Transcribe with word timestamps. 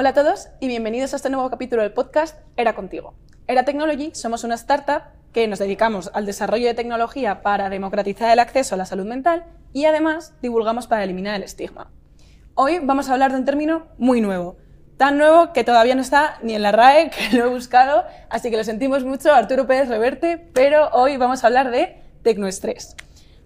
Hola 0.00 0.10
a 0.10 0.14
todos 0.14 0.46
y 0.60 0.68
bienvenidos 0.68 1.12
a 1.12 1.16
este 1.16 1.28
nuevo 1.28 1.50
capítulo 1.50 1.82
del 1.82 1.92
podcast 1.92 2.38
Era 2.56 2.76
Contigo. 2.76 3.14
Era 3.48 3.64
Technology 3.64 4.12
somos 4.14 4.44
una 4.44 4.54
startup 4.54 5.02
que 5.32 5.48
nos 5.48 5.58
dedicamos 5.58 6.12
al 6.14 6.24
desarrollo 6.24 6.68
de 6.68 6.74
tecnología 6.74 7.42
para 7.42 7.68
democratizar 7.68 8.30
el 8.30 8.38
acceso 8.38 8.76
a 8.76 8.78
la 8.78 8.86
salud 8.86 9.06
mental 9.06 9.46
y 9.72 9.86
además 9.86 10.34
divulgamos 10.40 10.86
para 10.86 11.02
eliminar 11.02 11.34
el 11.34 11.42
estigma. 11.42 11.90
Hoy 12.54 12.78
vamos 12.80 13.08
a 13.08 13.14
hablar 13.14 13.32
de 13.32 13.38
un 13.38 13.44
término 13.44 13.88
muy 13.98 14.20
nuevo, 14.20 14.56
tan 14.98 15.18
nuevo 15.18 15.52
que 15.52 15.64
todavía 15.64 15.96
no 15.96 16.02
está 16.02 16.38
ni 16.44 16.54
en 16.54 16.62
la 16.62 16.70
RAE, 16.70 17.10
que 17.30 17.36
lo 17.36 17.46
he 17.46 17.48
buscado, 17.48 18.04
así 18.30 18.52
que 18.52 18.56
lo 18.56 18.62
sentimos 18.62 19.02
mucho, 19.02 19.34
Arturo 19.34 19.66
Pérez 19.66 19.88
Reverte, 19.88 20.38
pero 20.54 20.90
hoy 20.92 21.16
vamos 21.16 21.42
a 21.42 21.48
hablar 21.48 21.72
de 21.72 22.00
tecnoestrés. 22.22 22.94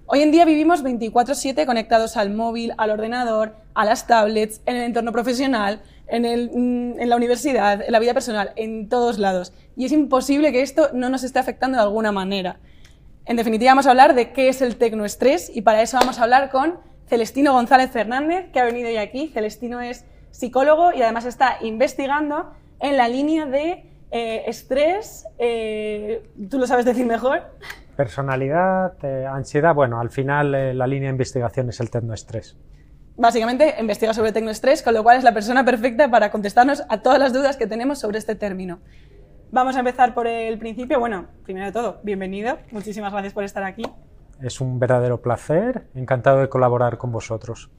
Hoy 0.04 0.20
en 0.20 0.30
día 0.30 0.44
vivimos 0.44 0.84
24/7 0.84 1.64
conectados 1.64 2.18
al 2.18 2.28
móvil, 2.28 2.74
al 2.76 2.90
ordenador, 2.90 3.56
a 3.72 3.86
las 3.86 4.06
tablets, 4.06 4.60
en 4.66 4.76
el 4.76 4.82
entorno 4.82 5.12
profesional, 5.12 5.80
en, 6.12 6.22
mm, 6.22 7.00
en, 7.00 7.08
la 7.08 7.16
universidad, 7.16 7.82
en 7.82 7.90
la 7.90 7.98
vida 7.98 8.14
personal, 8.14 8.52
en 8.56 8.88
todos 8.88 9.18
lados. 9.18 9.52
Y 9.76 9.86
es 9.86 9.92
imposible 9.92 10.52
que 10.52 10.62
esto 10.62 10.90
no 10.92 11.08
nos 11.08 11.24
esté 11.24 11.38
afectando 11.38 11.78
de 11.78 11.82
alguna 11.82 12.12
manera. 12.12 12.60
En 13.24 13.36
definitiva, 13.36 13.70
vamos 13.70 13.86
a 13.86 13.90
hablar 13.90 14.14
de 14.14 14.32
qué 14.32 14.48
es 14.48 14.62
el 14.62 14.76
tecnoestrés 14.76 15.50
y 15.54 15.62
para 15.62 15.82
eso 15.82 15.96
vamos 15.98 16.18
a 16.18 16.24
hablar 16.24 16.50
con 16.50 16.78
Celestino 17.06 17.52
González 17.52 17.90
Fernández, 17.90 18.50
que 18.52 18.60
ha 18.60 18.64
venido 18.64 18.88
hoy 18.88 18.96
aquí. 18.96 19.28
Celestino 19.28 19.80
es 19.80 20.04
psicólogo 20.30 20.92
y 20.92 21.02
además 21.02 21.24
está 21.24 21.58
investigando 21.60 22.52
en 22.80 22.96
la 22.96 23.08
línea 23.08 23.46
de 23.46 23.84
eh, 24.10 24.42
estrés, 24.46 25.26
eh, 25.38 26.22
tú 26.50 26.58
lo 26.58 26.66
sabes 26.66 26.84
decir 26.84 27.06
mejor. 27.06 27.42
Personalidad, 27.96 28.92
eh, 29.04 29.26
ansiedad, 29.26 29.74
bueno, 29.74 30.00
al 30.00 30.10
final 30.10 30.76
la 30.76 30.86
línea 30.86 31.08
de 31.08 31.12
investigación 31.12 31.68
es 31.68 31.80
el 31.80 31.90
tecnoestrés. 31.90 32.56
Básicamente 33.16 33.74
investiga 33.78 34.14
sobre 34.14 34.32
tecnoestrés, 34.32 34.82
con 34.82 34.94
lo 34.94 35.02
cual 35.02 35.18
es 35.18 35.24
la 35.24 35.34
persona 35.34 35.64
perfecta 35.64 36.10
para 36.10 36.30
contestarnos 36.30 36.82
a 36.88 37.02
todas 37.02 37.18
las 37.18 37.32
dudas 37.32 37.56
que 37.56 37.66
tenemos 37.66 37.98
sobre 37.98 38.18
este 38.18 38.34
término. 38.34 38.80
Vamos 39.50 39.76
a 39.76 39.80
empezar 39.80 40.14
por 40.14 40.26
el 40.26 40.58
principio. 40.58 40.98
Bueno, 40.98 41.26
primero 41.44 41.66
de 41.66 41.72
todo, 41.72 42.00
bienvenido. 42.02 42.58
Muchísimas 42.70 43.12
gracias 43.12 43.34
por 43.34 43.44
estar 43.44 43.62
aquí. 43.64 43.82
Es 44.40 44.60
un 44.62 44.78
verdadero 44.78 45.20
placer. 45.20 45.88
Encantado 45.94 46.40
de 46.40 46.48
colaborar 46.48 46.96
con 46.96 47.12
vosotros. 47.12 47.70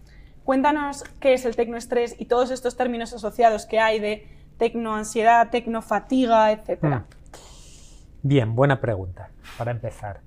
Cuéntanos 0.43 1.03
qué 1.19 1.33
es 1.33 1.45
el 1.45 1.55
tecnoestrés 1.55 2.15
y 2.19 2.25
todos 2.25 2.51
estos 2.51 2.77
términos 2.77 3.13
asociados 3.13 3.65
que 3.65 3.79
hay 3.79 3.99
de 3.99 4.27
tecnoansiedad, 4.57 5.49
tecnofatiga, 5.49 6.51
etc. 6.51 6.83
Hmm. 6.83 7.03
Bien, 8.21 8.55
buena 8.55 8.79
pregunta, 8.79 9.31
para 9.57 9.71
empezar. 9.71 10.21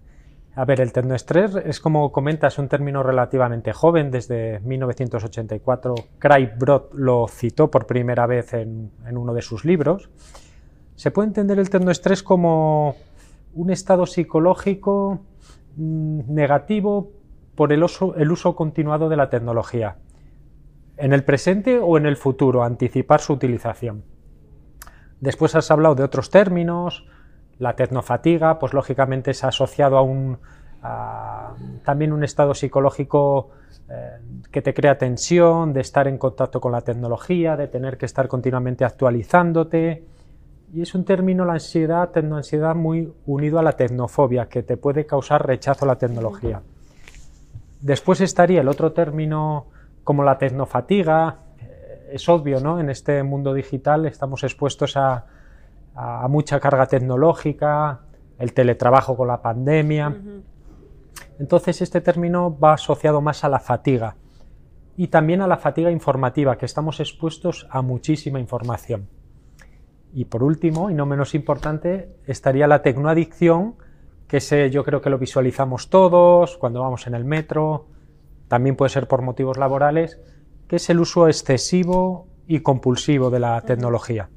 A 0.58 0.64
ver, 0.64 0.80
el 0.80 0.90
tecnoestrés 0.90 1.54
es 1.54 1.80
como 1.80 2.10
comentas 2.12 2.58
un 2.58 2.68
término 2.68 3.02
relativamente 3.02 3.74
joven, 3.74 4.10
desde 4.10 4.58
1984 4.60 5.94
Craig 6.18 6.52
Brod 6.58 6.94
lo 6.94 7.28
citó 7.28 7.70
por 7.70 7.86
primera 7.86 8.26
vez 8.26 8.54
en, 8.54 8.90
uno 9.12 9.34
de 9.34 9.42
sus 9.42 9.66
libros. 9.66 10.08
Se 10.94 11.10
puede 11.10 11.28
entender 11.28 11.58
el 11.58 11.68
tecnoestrés 11.68 12.22
como 12.22 12.96
un 13.52 13.70
estado 13.70 14.06
psicológico 14.06 15.20
mm, 15.77 16.34
negativo 16.34 17.12
por 17.54 17.70
el 17.74 17.82
uso 17.82 18.56
continuado 18.56 19.10
de 19.10 19.16
la 19.16 19.28
tecnología 19.28 19.98
en 20.96 21.12
el 21.12 21.22
presente 21.22 21.78
o 21.78 21.98
en 21.98 22.06
el 22.06 22.16
futuro, 22.16 22.62
anticipar 22.62 23.20
su 23.20 23.34
utilización. 23.34 24.04
Después 25.20 25.54
has 25.54 25.70
hablado 25.70 25.94
de 25.94 26.02
otros 26.02 26.30
términos, 26.30 27.06
la 27.58 27.74
tecnofatiga, 27.74 28.58
pues 28.58 28.74
lógicamente 28.74 29.30
es 29.30 29.44
asociado 29.44 29.96
a 29.96 30.02
un 30.02 30.38
también 31.84 32.12
un 32.12 32.24
estado 32.24 32.54
psicológico 32.54 33.50
eh, 33.88 34.18
que 34.50 34.62
te 34.62 34.74
crea 34.74 34.98
tensión, 34.98 35.72
de 35.72 35.80
estar 35.80 36.08
en 36.08 36.18
contacto 36.18 36.60
con 36.60 36.72
la 36.72 36.80
tecnología, 36.80 37.56
de 37.56 37.68
tener 37.68 37.96
que 37.98 38.06
estar 38.06 38.28
continuamente 38.28 38.84
actualizándote. 38.84 40.05
Y 40.72 40.83
es 40.83 40.95
un 40.95 41.05
término, 41.05 41.45
la 41.45 41.55
ansiedad, 41.55 42.11
tecnoansiedad, 42.11 42.74
muy 42.74 43.12
unido 43.27 43.58
a 43.58 43.62
la 43.62 43.72
tecnofobia, 43.72 44.48
que 44.48 44.62
te 44.62 44.77
puede 44.77 45.06
causar 45.06 45.46
rechazo 45.46 45.84
a 45.84 45.89
la 45.89 45.96
tecnología. 45.96 46.62
Después 47.80 48.20
estaría 48.20 48.61
el 48.61 48.68
otro 48.68 48.92
término 48.92 49.66
como 50.02 50.24
la 50.24 50.39
tecnofatiga. 50.39 51.39
Es 52.11 52.28
obvio, 52.28 52.61
¿no? 52.61 52.80
En 52.80 52.90
este 52.90 53.22
mundo 53.22 53.55
digital 53.55 54.06
estamos 54.06 54.42
expuestos 54.45 54.96
a, 54.96 55.27
mucha 56.29 56.61
carga 56.61 56.86
tecnológica, 56.86 58.01
el 58.39 58.52
teletrabajo 58.52 59.17
con 59.17 59.29
la 59.29 59.40
pandemia. 59.40 60.14
Entonces 61.39 61.83
este 61.83 62.01
término 62.01 62.58
va 62.58 62.74
asociado 62.74 63.20
más 63.20 63.45
a 63.45 63.48
la 63.48 63.61
fatiga 63.61 64.17
y 64.96 65.08
también 65.08 65.42
a 65.42 65.46
la 65.46 65.58
fatiga 65.58 65.90
informativa, 65.90 66.57
que 66.57 66.67
estamos 66.67 67.01
expuestos 67.01 67.67
a 67.70 67.83
muchísima 67.83 68.40
información. 68.40 69.08
Y 70.12 70.24
por 70.24 70.42
último, 70.42 70.90
y 70.90 70.95
no 70.95 71.05
menos 71.05 71.34
importante, 71.34 72.17
estaría 72.27 72.67
la 72.67 72.80
tecnoadicción, 72.80 73.74
que 74.27 74.39
ese 74.39 74.70
yo 74.70 74.84
creo 74.84 75.02
que 75.02 75.11
lo 75.11 75.18
visualizamos 75.18 75.90
todos 75.90 76.57
cuando 76.57 76.80
vamos 76.80 77.07
en 77.07 77.14
el 77.14 77.24
metro, 77.24 77.89
también 78.48 78.77
puede 78.77 78.89
ser 78.89 79.07
por 79.07 79.20
motivos 79.20 79.58
laborales, 79.58 80.18
que 80.68 80.77
es 80.77 80.89
el 80.89 81.01
uso 81.01 81.28
excesivo 81.28 82.28
y 82.46 82.61
compulsivo 82.61 83.28
de 83.30 83.40
la 83.40 83.61
tecnología. 83.61 84.30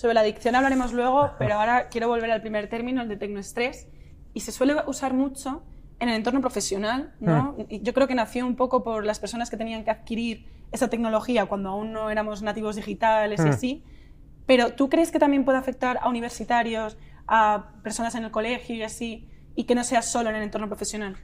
Sobre 0.00 0.14
la 0.14 0.22
adicción 0.22 0.54
hablaremos 0.54 0.94
luego, 0.94 1.32
pero 1.38 1.56
ahora 1.56 1.90
quiero 1.90 2.08
volver 2.08 2.30
al 2.30 2.40
primer 2.40 2.70
término, 2.70 3.02
el 3.02 3.08
de 3.10 3.18
tecnoestrés, 3.18 3.86
y 4.32 4.40
se 4.40 4.50
suele 4.50 4.76
usar 4.86 5.12
mucho 5.12 5.62
en 5.98 6.08
el 6.08 6.14
entorno 6.14 6.40
profesional, 6.40 7.12
¿no? 7.20 7.54
Hmm. 7.58 7.82
Yo 7.82 7.92
creo 7.92 8.08
que 8.08 8.14
nació 8.14 8.46
un 8.46 8.56
poco 8.56 8.82
por 8.82 9.04
las 9.04 9.18
personas 9.18 9.50
que 9.50 9.58
tenían 9.58 9.84
que 9.84 9.90
adquirir 9.90 10.46
esa 10.72 10.88
tecnología 10.88 11.44
cuando 11.44 11.68
aún 11.68 11.92
no 11.92 12.08
éramos 12.08 12.40
nativos 12.40 12.76
digitales 12.76 13.40
y 13.40 13.48
hmm. 13.48 13.50
así, 13.50 13.84
pero 14.46 14.72
¿tú 14.72 14.88
crees 14.88 15.10
que 15.10 15.18
también 15.18 15.44
puede 15.44 15.58
afectar 15.58 15.98
a 16.00 16.08
universitarios, 16.08 16.96
a 17.26 17.74
personas 17.82 18.14
en 18.14 18.24
el 18.24 18.30
colegio 18.30 18.76
y 18.76 18.82
así, 18.82 19.28
y 19.54 19.64
que 19.64 19.74
no 19.74 19.84
sea 19.84 20.00
solo 20.00 20.30
en 20.30 20.36
el 20.36 20.44
entorno 20.44 20.66
profesional? 20.66 21.18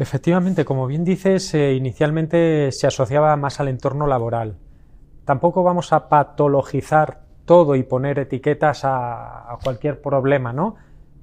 Efectivamente, 0.00 0.64
como 0.64 0.88
bien 0.88 1.04
dices, 1.04 1.54
eh, 1.54 1.74
inicialmente 1.74 2.72
se 2.72 2.88
asociaba 2.88 3.36
más 3.36 3.60
al 3.60 3.68
entorno 3.68 4.08
laboral. 4.08 4.58
Tampoco 5.24 5.62
vamos 5.62 5.92
a 5.92 6.08
patologizar 6.08 7.21
todo 7.44 7.76
y 7.76 7.82
poner 7.82 8.18
etiquetas 8.18 8.82
a, 8.84 9.58
cualquier 9.62 10.00
problema, 10.00 10.52
¿no? 10.52 10.76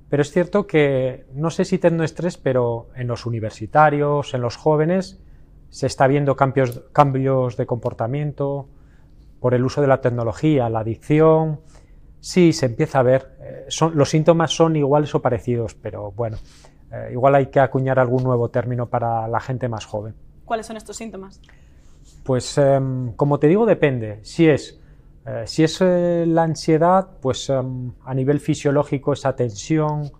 Pero 0.09 0.21
es 0.21 0.31
cierto 0.31 0.65
que, 0.65 1.25
no 1.33 1.49
sé 1.49 1.65
si 1.65 1.79
estrés, 1.83 2.37
pero 2.37 2.87
en 2.95 3.07
los 3.07 3.25
universitarios, 3.25 4.33
en 4.33 4.41
los 4.41 4.57
jóvenes, 4.57 5.19
se 5.69 5.85
está 5.85 6.07
viendo 6.07 6.35
cambios, 6.35 6.81
cambios 6.91 7.57
de 7.57 7.65
comportamiento 7.65 8.67
por 9.39 9.53
el 9.53 9.63
uso 9.63 9.81
de 9.81 9.87
la 9.87 10.01
tecnología, 10.01 10.69
la 10.69 10.79
adicción. 10.79 11.61
Sí, 12.19 12.53
se 12.53 12.65
empieza 12.65 12.99
a 12.99 13.03
ver. 13.03 13.37
Eh, 13.39 13.65
son, 13.69 13.95
los 13.95 14.09
síntomas 14.09 14.51
son 14.51 14.75
iguales 14.75 15.13
o 15.15 15.21
parecidos, 15.21 15.75
pero 15.75 16.11
bueno, 16.11 16.37
eh, 16.91 17.09
igual 17.11 17.35
hay 17.35 17.47
que 17.47 17.59
acuñar 17.59 17.99
algún 17.99 18.23
nuevo 18.23 18.49
término 18.49 18.87
para 18.87 19.27
la 19.27 19.39
gente 19.39 19.69
más 19.69 19.85
joven. 19.85 20.15
¿Cuáles 20.43 20.65
son 20.65 20.77
estos 20.77 20.97
síntomas? 20.97 21.39
Pues 22.23 22.57
em, 22.57 23.13
como 23.13 23.39
te 23.39 23.47
digo, 23.47 23.65
depende. 23.65 24.19
Si 24.23 24.49
es, 24.49 24.78
eh, 25.29 25.47
si 25.47 25.63
es 25.63 25.79
eh, 25.81 26.25
la 26.27 26.43
ansiedad, 26.43 27.07
pues 27.21 27.49
em, 27.49 27.91
a 28.03 28.13
nivel 28.13 28.39
fisiológico 28.39 29.13
esa 29.13 29.35
tensión, 29.35 30.11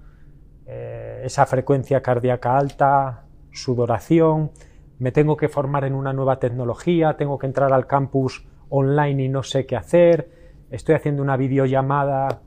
esa 1.24 1.48
frecuencia 1.48 2.00
cardíaca 2.00 2.56
alta, 2.56 3.26
sudoración, 3.52 4.52
me 5.00 5.12
tengo 5.12 5.36
que 5.36 5.50
formar 5.50 5.84
en 5.84 5.96
una 5.96 6.14
nueva 6.14 6.38
tecnología, 6.38 7.18
tengo 7.18 7.40
que 7.40 7.48
entrar 7.48 7.74
al 7.74 7.88
campus 7.88 8.46
online 8.70 9.24
y 9.24 9.30
no 9.30 9.42
sé 9.42 9.66
qué 9.66 9.76
hacer, 9.76 10.30
estoy 10.70 10.94
haciendo 10.94 11.24
una 11.24 11.38
videollamada 11.38 12.42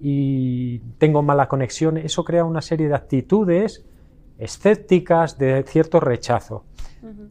y 0.00 0.80
tengo 0.98 1.22
mala 1.22 1.46
conexión, 1.46 1.98
eso 1.98 2.24
crea 2.24 2.44
una 2.44 2.62
serie 2.62 2.88
de 2.88 2.94
actitudes 2.94 3.86
escépticas, 4.38 5.38
de 5.38 5.62
cierto 5.64 6.00
rechazo. 6.00 6.64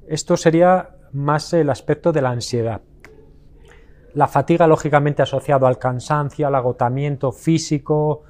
Esto 0.07 0.37
sería 0.37 0.89
más 1.13 1.53
el 1.53 1.69
aspecto 1.69 2.11
de 2.11 2.21
la 2.21 2.29
ansiedad. 2.29 2.81
La 4.13 4.27
fatiga, 4.27 4.67
lógicamente, 4.67 5.21
asociado 5.21 5.67
al 5.67 5.77
cansancio, 5.77 6.47
al 6.47 6.55
agotamiento 6.55 7.31
físico, 7.31 8.23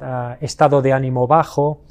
eh, 0.00 0.36
estado 0.40 0.82
de 0.82 0.92
ánimo 0.92 1.26
bajo. 1.26 1.82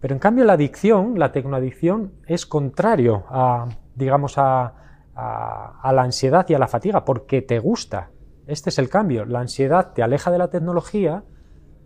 Pero 0.00 0.14
en 0.14 0.18
cambio 0.18 0.44
la 0.44 0.54
adicción, 0.54 1.18
la 1.18 1.32
tecnoadicción, 1.32 2.12
es 2.26 2.46
contrario 2.46 3.24
a, 3.28 3.68
digamos, 3.94 4.38
a 4.38 4.72
la 5.14 6.02
ansiedad 6.02 6.46
y 6.48 6.54
a 6.54 6.58
la 6.58 6.68
fatiga, 6.68 7.04
porque 7.04 7.42
te 7.42 7.58
gusta, 7.58 8.08
este 8.50 8.70
es 8.70 8.80
el 8.80 8.88
cambio. 8.88 9.24
La 9.26 9.38
ansiedad 9.38 9.92
te 9.92 10.02
aleja 10.02 10.32
de 10.32 10.38
la 10.38 10.50
tecnología, 10.50 11.22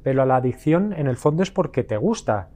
pero 0.03 0.25
la 0.25 0.37
adicción 0.37 0.95
en 0.95 1.09
el 1.09 1.17
fondo 1.19 1.43
es 1.43 1.51
porque 1.51 1.85
te 1.85 1.99
gusta. 1.99 2.49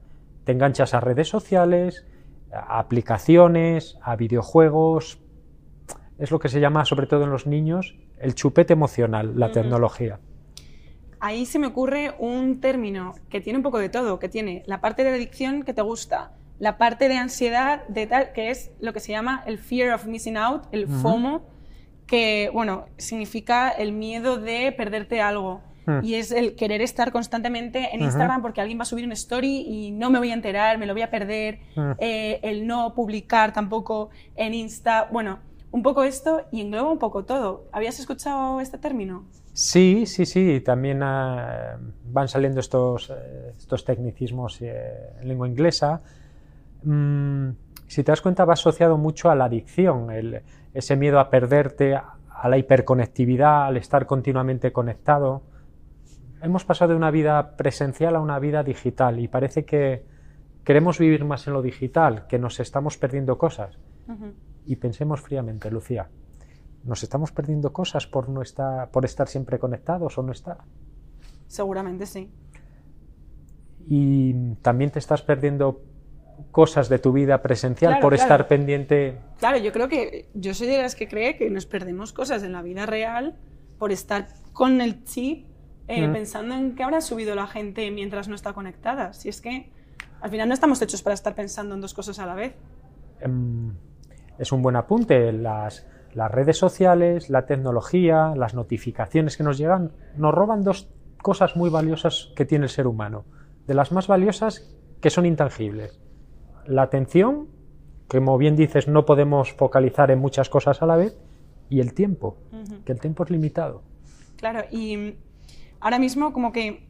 Te 0.45 0.51
enganchas 0.51 0.95
a 0.95 0.99
redes 0.99 1.27
sociales, 1.29 2.07
a 2.51 2.79
aplicaciones, 2.79 3.99
a 4.01 4.15
videojuegos. 4.15 5.21
Es 6.19 6.31
lo 6.31 6.39
que 6.39 6.49
se 6.49 6.59
llama, 6.59 6.83
sobre 6.85 7.07
todo 7.07 7.23
en 7.23 7.31
los 7.31 7.47
niños, 7.47 7.95
el 8.19 8.35
chupete 8.35 8.73
emocional, 8.73 9.39
la 9.39 9.51
tecnología. 9.51 10.19
Ahí 11.21 11.45
se 11.45 11.59
me 11.59 11.67
ocurre 11.67 12.13
un 12.19 12.59
término 12.59 13.15
que 13.29 13.41
tiene 13.41 13.57
un 13.57 13.63
poco 13.63 13.79
de 13.79 13.89
todo, 13.89 14.19
que 14.19 14.29
tiene 14.29 14.63
la 14.67 14.81
parte 14.81 15.03
de 15.03 15.11
adicción 15.11 15.63
que 15.63 15.73
te 15.73 15.81
gusta, 15.81 16.33
la 16.59 16.77
parte 16.77 17.07
de 17.07 17.17
ansiedad 17.17 17.87
de 17.87 18.05
tal, 18.05 18.33
que 18.33 18.51
es 18.51 18.71
lo 18.81 18.91
que 18.93 18.99
se 18.99 19.13
llama 19.13 19.43
el 19.45 19.57
fear 19.57 19.93
of 19.93 20.05
missing 20.05 20.37
out, 20.37 20.63
el 20.71 20.87
FOMO, 20.87 21.41
que, 22.05 22.49
bueno, 22.53 22.85
significa 22.97 23.69
el 23.69 23.93
miedo 23.93 24.37
de 24.37 24.73
perderte 24.73 25.21
algo. 25.21 25.61
Hmm. 25.85 25.99
Y 26.03 26.15
es 26.15 26.31
el 26.31 26.55
querer 26.55 26.81
estar 26.81 27.11
constantemente 27.11 27.89
en 27.93 28.01
Instagram 28.01 28.41
porque 28.41 28.59
alguien 28.59 28.77
va 28.77 28.83
a 28.83 28.85
subir 28.85 29.05
una 29.05 29.13
story 29.13 29.65
y 29.67 29.91
no 29.91 30.09
me 30.09 30.19
voy 30.19 30.31
a 30.31 30.33
enterar, 30.33 30.77
me 30.77 30.85
lo 30.85 30.93
voy 30.93 31.01
a 31.01 31.09
perder. 31.09 31.59
Hmm. 31.75 31.91
Eh, 31.99 32.39
el 32.43 32.67
no 32.67 32.93
publicar 32.93 33.53
tampoco 33.53 34.09
en 34.35 34.53
Insta. 34.53 35.07
Bueno, 35.11 35.39
un 35.71 35.83
poco 35.83 36.03
esto 36.03 36.41
y 36.51 36.61
engloba 36.61 36.91
un 36.91 36.99
poco 36.99 37.25
todo. 37.25 37.65
¿Habías 37.71 37.99
escuchado 37.99 38.59
este 38.59 38.77
término? 38.77 39.25
Sí, 39.53 40.05
sí, 40.05 40.25
sí. 40.25 40.61
También 40.61 41.01
ah, 41.03 41.77
van 42.05 42.27
saliendo 42.27 42.59
estos, 42.59 43.09
eh, 43.09 43.53
estos 43.57 43.85
tecnicismos 43.85 44.61
eh, 44.61 45.09
en 45.21 45.27
lengua 45.27 45.47
inglesa. 45.47 46.01
Mm, 46.83 47.49
si 47.87 48.03
te 48.03 48.11
das 48.11 48.21
cuenta, 48.21 48.45
va 48.45 48.53
asociado 48.53 48.97
mucho 48.97 49.29
a 49.29 49.35
la 49.35 49.45
adicción, 49.45 50.11
el- 50.11 50.41
ese 50.73 50.95
miedo 50.95 51.19
a 51.19 51.29
perderte, 51.29 51.95
a 51.95 52.47
la 52.49 52.57
hiperconectividad, 52.57 53.65
al 53.65 53.77
estar 53.77 54.05
continuamente 54.05 54.71
conectado. 54.71 55.41
Hemos 56.41 56.63
pasado 56.63 56.91
de 56.91 56.95
una 56.95 57.11
vida 57.11 57.57
presencial 57.57 58.15
a 58.15 58.21
una 58.21 58.39
vida 58.39 58.63
digital 58.63 59.19
y 59.19 59.27
parece 59.27 59.65
que 59.65 60.05
queremos 60.63 60.99
vivir 60.99 61.25
más 61.25 61.47
en 61.47 61.53
lo 61.53 61.61
digital, 61.61 62.27
que 62.27 62.39
nos 62.39 62.59
estamos 62.61 62.97
perdiendo 62.97 63.37
cosas. 63.37 63.77
Y 64.65 64.75
pensemos 64.77 65.21
fríamente, 65.21 65.71
Lucía, 65.71 66.09
¿nos 66.83 67.03
estamos 67.03 67.31
perdiendo 67.31 67.73
cosas 67.73 68.07
por, 68.07 68.29
no 68.29 68.41
estar, 68.41 68.89
por 68.91 69.05
estar 69.05 69.27
siempre 69.27 69.59
conectados 69.59 70.17
o 70.17 70.23
no 70.23 70.31
estar? 70.31 70.57
Seguramente 71.47 72.05
sí. 72.05 72.29
Y 73.87 74.53
también 74.61 74.91
te 74.91 74.99
estás 74.99 75.21
perdiendo 75.21 75.81
cosas 76.51 76.87
de 76.89 76.99
tu 76.99 77.11
vida 77.11 77.41
presencial 77.41 77.91
Claro, 77.93 78.01
por 78.01 78.13
claro. 78.13 78.23
estar 78.23 78.47
pendiente. 78.47 79.17
Claro, 79.39 79.57
yo 79.57 79.71
creo 79.71 79.87
que 79.89 80.29
yo 80.33 80.53
soy 80.53 80.67
de 80.67 80.77
las 80.81 80.95
que 80.95 81.07
cree 81.07 81.35
que 81.37 81.49
nos 81.49 81.65
perdemos 81.65 82.13
cosas 82.13 82.43
en 82.43 82.53
la 82.53 82.61
vida 82.61 82.85
real 82.85 83.37
por 83.77 83.91
estar 83.91 84.27
con 84.53 84.81
el 84.81 85.03
chip 85.03 85.47
eh, 85.87 86.07
Mm. 86.07 86.13
pensando 86.13 86.53
en 86.55 86.75
qué 86.75 86.83
habrá 86.83 87.01
subido 87.01 87.33
la 87.35 87.47
gente 87.47 87.89
mientras 87.89 88.27
no 88.27 88.35
está 88.35 88.53
conectada. 88.53 89.11
Si 89.13 89.27
es 89.27 89.41
que 89.41 89.71
al 90.21 90.29
final 90.29 90.47
no 90.47 90.53
estamos 90.53 90.79
hechos 90.83 91.01
para 91.01 91.15
estar 91.15 91.33
pensando 91.33 91.73
en 91.75 91.81
dos 91.81 91.93
cosas 91.95 92.19
a 92.19 92.25
la 92.27 92.35
vez. 92.35 92.53
em, 93.21 93.73
es 94.39 94.51
un 94.51 94.61
buen 94.61 94.75
apunte. 94.75 95.31
Las, 95.31 95.85
las 96.13 96.31
redes 96.31 96.57
sociales, 96.57 97.29
la 97.29 97.45
tecnología, 97.45 98.33
las 98.35 98.53
notificaciones 98.53 99.37
que 99.37 99.43
nos 99.43 99.57
llegan, 99.57 99.91
nos 100.17 100.33
roban 100.33 100.63
dos 100.63 100.89
cosas 101.21 101.55
muy 101.55 101.69
valiosas 101.69 102.31
que 102.35 102.45
tiene 102.45 102.65
el 102.65 102.69
ser 102.69 102.87
humano. 102.87 103.25
De 103.67 103.73
las 103.73 103.91
más 103.91 104.07
valiosas 104.07 104.75
que 105.01 105.09
son 105.09 105.25
intangibles. 105.25 105.99
La 106.65 106.83
atención, 106.83 107.47
que 108.09 108.17
como 108.17 108.37
bien 108.37 108.55
dices, 108.55 108.87
no 108.87 109.05
podemos 109.05 109.53
focalizar 109.53 110.11
en 110.11 110.19
muchas 110.19 110.49
cosas 110.49 110.81
a 110.81 110.85
la 110.85 110.95
vez, 110.95 111.17
y 111.69 111.79
el 111.81 111.93
tiempo, 111.93 112.37
que 112.83 112.91
el 112.91 112.99
tiempo 112.99 113.23
es 113.23 113.29
limitado. 113.29 113.83
Claro, 114.37 114.63
y 114.71 115.15
ahora 115.79 115.99
mismo 115.99 116.33
como 116.33 116.51
que 116.51 116.87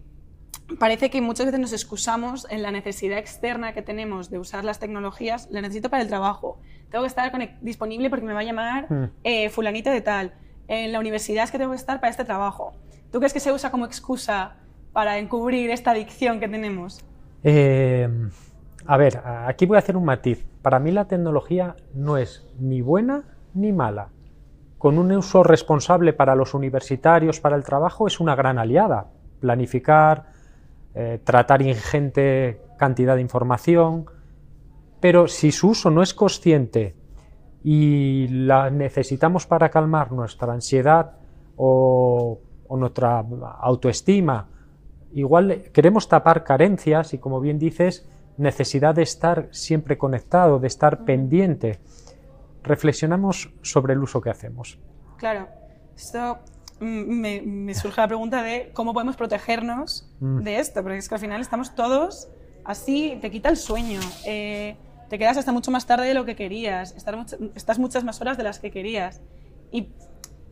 parece 0.80 1.10
que 1.10 1.22
muchas 1.22 1.48
veces 1.48 1.60
nos 1.60 1.74
excusamos 1.74 2.48
en 2.50 2.62
la 2.62 2.72
necesidad 2.72 3.18
externa 3.18 3.74
que 3.74 3.82
tenemos 3.82 4.30
de 4.30 4.40
usar 4.40 4.64
las 4.64 4.80
tecnologías. 4.80 5.50
La 5.52 5.62
necesito 5.62 5.90
para 5.90 6.04
el 6.04 6.10
trabajo. 6.10 6.60
Tengo 6.90 7.04
que 7.04 7.08
estar 7.08 7.32
disponible 7.62 8.10
porque 8.10 8.26
me 8.26 8.34
va 8.34 8.40
a 8.40 8.44
llamar 8.44 8.92
Mm. 8.92 9.04
eh, 9.24 9.50
fulanito 9.50 9.90
de 9.90 10.02
tal. 10.02 10.34
En 10.68 10.92
la 10.92 11.00
universidad 11.00 11.44
es 11.44 11.52
que 11.52 11.58
tengo 11.58 11.72
que 11.72 11.78
estar 11.78 12.00
para 12.00 12.12
este 12.12 12.26
trabajo. 12.26 12.74
¿Tú 13.12 13.20
crees 13.20 13.34
que 13.34 13.40
se 13.40 13.52
usa 13.52 13.72
como 13.72 13.86
excusa 13.86 14.56
para 14.94 15.18
encubrir 15.18 15.70
esta 15.72 15.92
adicción 15.92 16.40
que 16.40 16.48
tenemos? 16.48 17.04
Eh, 17.44 18.08
a 18.86 18.98
ver, 18.98 19.22
aquí 19.48 19.66
voy 19.66 19.76
a 19.78 19.80
hacer 19.80 19.98
un 19.98 20.06
matiz. 20.06 20.46
Para 20.62 20.80
mí 20.80 20.92
la 20.92 21.06
tecnología 21.06 21.76
no 21.94 22.18
es 22.18 22.46
ni 22.60 22.82
buena 22.82 23.24
ni 23.54 23.72
mala. 23.72 24.10
Con 24.78 24.98
un 24.98 25.12
uso 25.12 25.44
responsable 25.44 26.14
para 26.14 26.36
los 26.36 26.54
universitarios, 26.54 27.40
para 27.40 27.56
el 27.56 27.64
trabajo, 27.64 28.08
es 28.08 28.20
una 28.20 28.36
gran 28.36 28.58
aliada. 28.60 29.08
Planificar, 29.42 30.28
eh, 30.96 31.20
tratar 31.24 31.62
ingente 31.62 32.62
cantidad 32.78 33.16
de 33.16 33.22
información, 33.22 34.06
pero 35.00 35.28
si 35.28 35.52
su 35.52 35.70
uso 35.70 35.90
no 35.90 36.02
es 36.02 36.14
consciente 36.14 36.96
y 37.64 38.28
la 38.30 38.70
necesitamos 38.70 39.46
para 39.46 39.70
calmar 39.70 40.12
nuestra 40.12 40.54
ansiedad 40.54 41.12
o, 41.58 42.40
o 42.68 42.78
nuestra 42.78 43.20
autoestima, 43.20 44.48
igual 45.14 45.64
queremos 45.74 46.08
tapar 46.08 46.44
carencias 46.44 47.14
y, 47.14 47.18
como 47.18 47.40
bien 47.40 47.60
dices, 47.60 48.08
necesidad 48.38 48.96
de 48.96 49.04
estar 49.04 49.48
siempre 49.52 49.98
conectado, 49.98 50.60
de 50.60 50.68
estar 50.68 51.04
pendiente. 51.04 51.80
Reflexionamos 52.64 53.52
sobre 53.62 53.94
el 53.94 54.00
uso 54.00 54.22
que 54.22 54.30
hacemos. 54.30 54.78
Claro, 55.18 55.48
esto 55.96 56.40
me, 56.80 57.42
me 57.42 57.74
surge 57.74 58.00
la 58.00 58.08
pregunta 58.08 58.42
de 58.42 58.72
cómo 58.74 58.94
podemos 58.94 59.16
protegernos 59.18 60.06
Mm. 60.22 60.44
de 60.44 60.60
esto, 60.60 60.82
porque 60.82 60.98
es 60.98 61.08
que 61.10 61.16
al 61.16 61.22
final 61.22 61.42
estamos 61.42 61.76
todos 61.76 62.30
así, 62.66 63.18
te 63.22 63.32
quita 63.32 63.50
el 63.50 63.58
sueño, 63.58 64.00
eh, 64.26 64.76
te 65.10 65.18
quedas 65.20 65.38
hasta 65.38 65.52
mucho 65.52 65.72
más 65.72 65.86
tarde 65.86 66.08
de 66.08 66.14
lo 66.14 66.24
que 66.26 66.36
querías, 66.36 66.96
estar 66.96 67.16
much- 67.18 67.52
estás 67.56 67.80
muchas 67.80 68.04
más 68.04 68.22
horas 68.22 68.38
de 68.38 68.44
las 68.44 68.60
que 68.60 68.72
querías. 68.72 69.22
¿Y 69.72 69.90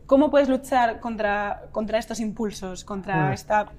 cómo 0.06 0.30
puedes 0.30 0.48
luchar 0.48 1.00
contra, 1.00 1.64
contra 1.72 1.98
estos 1.98 2.20
impulsos, 2.20 2.84
contra 2.84 3.28
Mm. 3.30 3.32
esta 3.32 3.72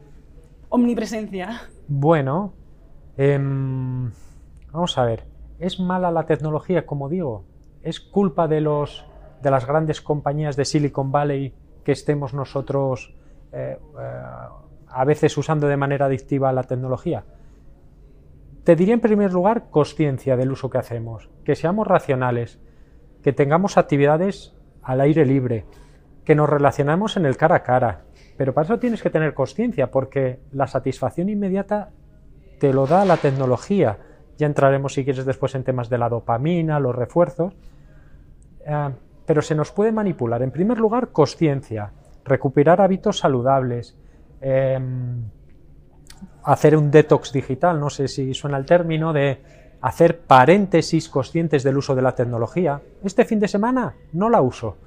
omnipresencia? 0.70 1.62
Bueno, 1.88 2.54
em, 3.18 4.12
vamos 4.72 4.98
a 4.98 5.06
ver. 5.06 5.26
¿Es 5.60 5.80
mala 5.80 6.12
la 6.12 6.26
tecnología, 6.26 6.86
como 6.86 7.10
digo? 7.10 7.44
¿Es 7.84 8.00
culpa 8.00 8.48
de, 8.48 8.62
los, 8.62 9.06
de 9.42 9.52
las 9.52 9.66
grandes 9.66 10.02
compañías 10.02 10.56
de 10.56 10.66
Silicon 10.66 11.12
Valley 11.12 11.54
que 11.84 11.92
estemos 11.92 12.34
nosotros 12.34 13.14
eh, 13.52 13.78
eh, 14.00 14.22
a 14.92 15.06
veces 15.06 15.38
usando 15.38 15.68
de 15.68 15.76
manera 15.78 16.06
adictiva 16.06 16.52
la 16.54 16.64
tecnología? 16.64 17.24
Te 18.70 18.76
diría 18.76 18.94
en 18.94 19.00
primer 19.00 19.34
lugar 19.34 19.72
conciencia 19.72 20.38
del 20.38 20.52
uso 20.52 20.70
que 20.70 20.78
hacemos, 20.78 21.32
que 21.44 21.56
seamos 21.56 21.88
racionales, 21.88 22.60
que 23.24 23.34
tengamos 23.34 23.80
actividades 23.80 24.56
al 24.84 25.02
aire 25.02 25.26
libre, 25.26 25.66
que 26.24 26.36
nos 26.36 26.48
relacionamos 26.48 27.18
en 27.18 27.26
el 27.26 27.36
cara 27.36 27.56
a 27.56 27.64
cara. 27.64 28.04
Pero 28.38 28.54
para 28.54 28.66
eso 28.66 28.78
tienes 28.78 29.02
que 29.02 29.10
tener 29.10 29.34
conciencia, 29.34 29.90
porque 29.90 30.42
la 30.52 30.68
satisfacción 30.68 31.30
inmediata 31.30 31.90
te 32.60 32.72
lo 32.72 32.86
da 32.86 33.06
la 33.06 33.18
tecnología. 33.18 33.98
Ya 34.38 34.46
entraremos, 34.46 34.94
si 34.94 35.04
quieres, 35.04 35.26
después 35.26 35.56
en 35.56 35.64
temas 35.64 35.90
de 35.90 35.98
la 35.98 36.08
dopamina, 36.08 36.80
los 36.80 36.96
refuerzos. 36.96 37.56
Eh, 38.68 38.90
pero 39.26 39.42
se 39.42 39.56
nos 39.56 39.72
puede 39.72 39.92
manipular. 39.92 40.44
En 40.44 40.52
primer 40.52 40.78
lugar, 40.78 41.10
conciencia, 41.12 41.92
recuperar 42.24 42.82
hábitos 42.82 43.18
saludables, 43.18 43.98
eh, 44.42 44.80
hacer 46.44 46.76
un 46.76 46.92
detox 46.92 47.32
digital, 47.32 47.80
no 47.80 47.90
sé 47.90 48.08
si 48.08 48.34
suena 48.34 48.58
el 48.58 48.66
término, 48.66 49.14
de 49.14 49.42
hacer 49.82 50.20
paréntesis 50.22 51.08
conscientes 51.10 51.64
del 51.64 51.78
uso 51.78 51.96
de 51.96 52.02
la 52.02 52.16
tecnología. 52.16 52.82
Este 53.04 53.24
fin 53.26 53.40
de 53.40 53.48
semana 53.48 53.96
no 54.14 54.30
la 54.30 54.42
uso. 54.42 54.78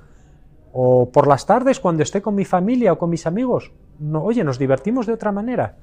O 0.72 1.10
por 1.10 1.26
las 1.26 1.46
tardes, 1.46 1.80
cuando 1.80 2.02
esté 2.02 2.22
con 2.22 2.34
mi 2.34 2.44
familia 2.44 2.92
o 2.92 2.98
con 2.98 3.10
mis 3.10 3.26
amigos, 3.26 3.72
no, 3.98 4.22
oye, 4.22 4.42
nos 4.44 4.58
divertimos 4.58 5.06
de 5.06 5.12
otra 5.12 5.32
manera. 5.32 5.76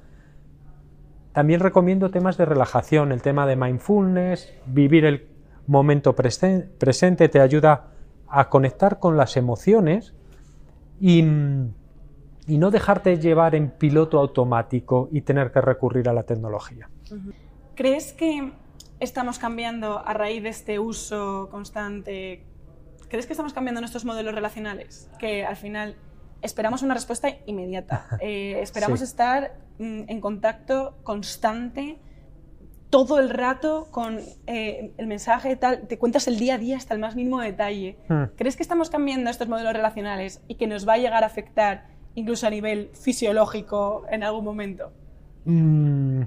También 1.32 1.60
recomiendo 1.60 2.10
temas 2.10 2.36
de 2.36 2.44
relajación, 2.44 3.12
el 3.12 3.22
tema 3.22 3.46
de 3.46 3.56
mindfulness, 3.56 4.52
vivir 4.66 5.04
el 5.04 5.28
momento 5.66 6.16
presen- 6.16 6.68
presente 6.78 7.28
te 7.28 7.40
ayuda 7.40 7.86
a 8.28 8.48
conectar 8.48 8.98
con 8.98 9.16
las 9.16 9.36
emociones 9.36 10.14
y, 11.00 11.22
mm, 11.22 11.72
y 12.50 12.58
no 12.58 12.72
dejarte 12.72 13.16
llevar 13.16 13.54
en 13.54 13.70
piloto 13.70 14.18
automático 14.18 15.08
y 15.12 15.20
tener 15.20 15.52
que 15.52 15.60
recurrir 15.60 16.08
a 16.08 16.12
la 16.12 16.24
tecnología. 16.24 16.90
¿Crees 17.76 18.12
que 18.12 18.52
estamos 18.98 19.38
cambiando 19.38 20.04
a 20.04 20.12
raíz 20.14 20.42
de 20.42 20.48
este 20.48 20.80
uso 20.80 21.48
constante? 21.52 22.44
¿Crees 23.08 23.26
que 23.26 23.34
estamos 23.34 23.52
cambiando 23.52 23.80
nuestros 23.80 24.04
modelos 24.04 24.34
relacionales? 24.34 25.08
Que 25.20 25.46
al 25.46 25.54
final 25.54 25.94
esperamos 26.42 26.82
una 26.82 26.94
respuesta 26.94 27.28
inmediata. 27.46 28.06
Eh, 28.20 28.60
esperamos 28.60 28.98
Sí. 28.98 29.04
estar 29.04 29.54
mm, 29.78 30.02
en 30.08 30.20
contacto 30.20 30.96
constante 31.04 32.00
todo 32.90 33.20
el 33.20 33.30
rato 33.30 33.86
con 33.92 34.18
eh, 34.48 34.92
el 34.96 35.06
mensaje, 35.06 35.54
tal, 35.54 35.86
te 35.86 35.98
cuentas 35.98 36.26
el 36.26 36.36
día 36.40 36.54
a 36.54 36.58
día 36.58 36.76
hasta 36.76 36.94
el 36.94 36.98
más 36.98 37.14
mínimo 37.14 37.40
detalle. 37.40 37.96
Hmm. 38.08 38.24
¿Crees 38.36 38.56
que 38.56 38.64
estamos 38.64 38.90
cambiando 38.90 39.30
estos 39.30 39.46
modelos 39.46 39.72
relacionales 39.72 40.42
y 40.48 40.56
que 40.56 40.66
nos 40.66 40.88
va 40.88 40.94
a 40.94 40.98
llegar 40.98 41.22
a 41.22 41.26
afectar 41.26 41.99
incluso 42.14 42.46
a 42.46 42.50
nivel 42.50 42.90
fisiológico 42.94 44.04
en 44.10 44.22
algún 44.24 44.44
momento? 44.44 44.90
Mm, 45.44 46.22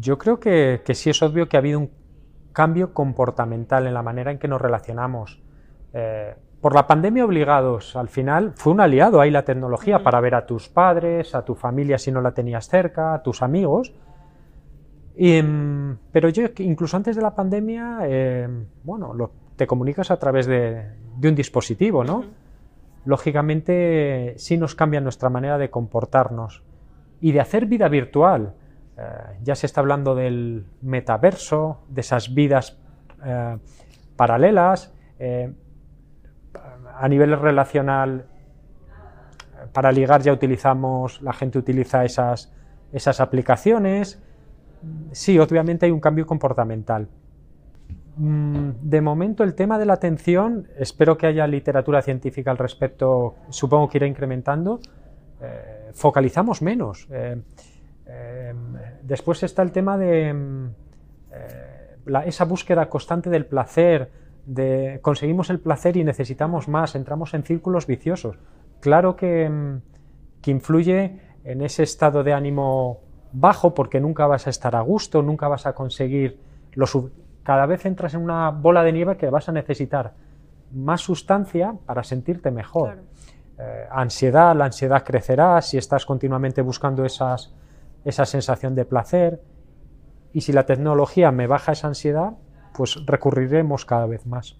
Yo 0.00 0.16
creo 0.18 0.40
que, 0.40 0.82
que 0.84 0.94
sí 0.94 1.10
es 1.10 1.22
obvio 1.22 1.48
que 1.48 1.56
ha 1.56 1.60
habido 1.60 1.78
un 1.78 1.90
cambio 2.52 2.94
comportamental 2.94 3.86
en 3.86 3.94
la 3.94 4.02
manera 4.02 4.30
en 4.30 4.38
que 4.38 4.48
nos 4.48 4.60
relacionamos. 4.60 5.42
Eh, 5.92 6.34
por 6.60 6.74
la 6.74 6.86
pandemia 6.86 7.24
obligados, 7.26 7.94
al 7.94 8.08
final 8.08 8.52
fue 8.56 8.72
un 8.72 8.80
aliado 8.80 9.20
ahí 9.20 9.30
la 9.30 9.44
tecnología 9.44 10.02
para 10.02 10.20
ver 10.20 10.34
a 10.34 10.46
tus 10.46 10.68
padres, 10.68 11.34
a 11.34 11.44
tu 11.44 11.54
familia 11.54 11.98
si 11.98 12.10
no 12.10 12.22
la 12.22 12.32
tenías 12.32 12.66
cerca, 12.68 13.12
a 13.14 13.22
tus 13.22 13.42
amigos. 13.42 13.92
Y, 15.16 15.42
mm, 15.42 15.98
pero 16.10 16.28
yo 16.30 16.44
incluso 16.58 16.96
antes 16.96 17.16
de 17.16 17.22
la 17.22 17.34
pandemia, 17.34 17.98
eh, 18.04 18.48
bueno, 18.82 19.12
lo- 19.12 19.30
te 19.56 19.66
comunicas 19.66 20.10
a 20.10 20.16
través 20.18 20.46
de, 20.46 20.86
un 21.22 21.34
dispositivo, 21.34 22.02
¿no? 22.02 22.24
Lógicamente 23.04 24.34
sí 24.38 24.56
nos 24.56 24.74
cambia 24.74 25.00
nuestra 25.00 25.28
manera 25.28 25.58
de 25.58 25.70
comportarnos 25.70 26.62
y 27.20 27.32
de 27.32 27.40
hacer 27.40 27.66
vida 27.66 27.88
virtual. 27.88 28.54
Eh, 28.96 29.02
ya 29.42 29.54
se 29.54 29.66
está 29.66 29.80
hablando 29.80 30.14
del 30.14 30.66
metaverso, 30.80 31.82
de 31.88 32.00
esas 32.00 32.34
vidas 32.34 32.78
eh, 33.24 33.58
paralelas. 34.16 34.94
Eh, 35.18 35.52
a 36.96 37.08
nivel 37.08 37.38
relacional, 37.38 38.26
para 39.72 39.90
ligar 39.90 40.22
ya 40.22 40.32
utilizamos, 40.32 41.20
la 41.22 41.32
gente 41.32 41.58
utiliza 41.58 42.04
esas, 42.04 42.52
esas 42.92 43.20
aplicaciones. 43.20 44.22
Sí, 45.12 45.38
obviamente 45.38 45.86
hay 45.86 45.92
un 45.92 46.00
cambio 46.00 46.26
comportamental. 46.26 47.08
Mm, 48.16 48.70
de 48.82 49.00
momento 49.00 49.42
el 49.42 49.54
tema 49.54 49.78
de 49.78 49.86
la 49.86 49.94
atención, 49.94 50.68
espero 50.78 51.16
que 51.16 51.26
haya 51.26 51.46
literatura 51.46 52.00
científica 52.02 52.50
al 52.50 52.58
respecto, 52.58 53.34
supongo 53.48 53.88
que 53.88 53.98
irá 53.98 54.06
incrementando, 54.06 54.80
focalizamos 55.92 56.62
menos. 56.62 57.08
después 59.02 59.42
está 59.42 59.62
el 59.62 59.72
tema 59.72 59.98
de 59.98 60.32
mm, 60.32 60.68
esa 62.24 62.44
búsqueda 62.44 62.88
constante 62.88 63.30
del 63.30 63.46
placer, 63.46 64.10
de 64.46 64.98
conseguimos 65.02 65.50
el 65.50 65.60
placer 65.60 65.96
y 65.96 66.04
necesitamos 66.04 66.68
más, 66.68 66.94
entramos 66.94 67.34
en 67.34 67.42
círculos 67.44 67.86
viciosos. 67.86 68.36
Claro 68.80 69.12
mm, 69.12 69.78
que, 70.42 70.50
influye 70.50 71.20
en 71.44 71.62
ese 71.62 71.82
estado 71.82 72.22
de 72.22 72.32
ánimo 72.32 73.00
bajo 73.32 73.74
porque 73.74 74.00
nunca 74.00 74.26
vas 74.26 74.46
a 74.46 74.50
estar 74.50 74.76
a 74.76 74.80
gusto, 74.80 75.22
nunca 75.22 75.48
vas 75.48 75.66
a 75.66 75.74
conseguir 75.74 76.38
lo 76.74 76.86
cada 77.44 77.66
vez 77.66 77.86
entras 77.86 78.14
en 78.14 78.22
una 78.22 78.50
bola 78.50 78.82
de 78.82 78.92
nieve 78.92 79.16
que 79.16 79.30
vas 79.30 79.48
a 79.48 79.52
necesitar 79.52 80.14
más 80.72 81.02
sustancia 81.02 81.76
para 81.86 82.02
sentirte 82.02 82.50
mejor. 82.50 83.04
Eh, 83.58 83.86
ansiedad, 83.90 84.56
la 84.56 84.64
ansiedad 84.64 85.04
crecerá 85.04 85.60
si 85.62 85.78
estás 85.78 86.04
continuamente 86.04 86.62
buscando 86.62 87.04
esas, 87.04 87.54
esa 88.04 88.26
sensación 88.26 88.74
de 88.74 88.84
placer. 88.84 89.40
Y 90.32 90.40
si 90.40 90.52
la 90.52 90.66
tecnología 90.66 91.30
me 91.30 91.46
baja 91.46 91.72
esa 91.72 91.86
ansiedad, 91.86 92.32
pues 92.76 92.96
recurriremos 93.06 93.84
cada 93.84 94.06
vez 94.06 94.26
más. 94.26 94.56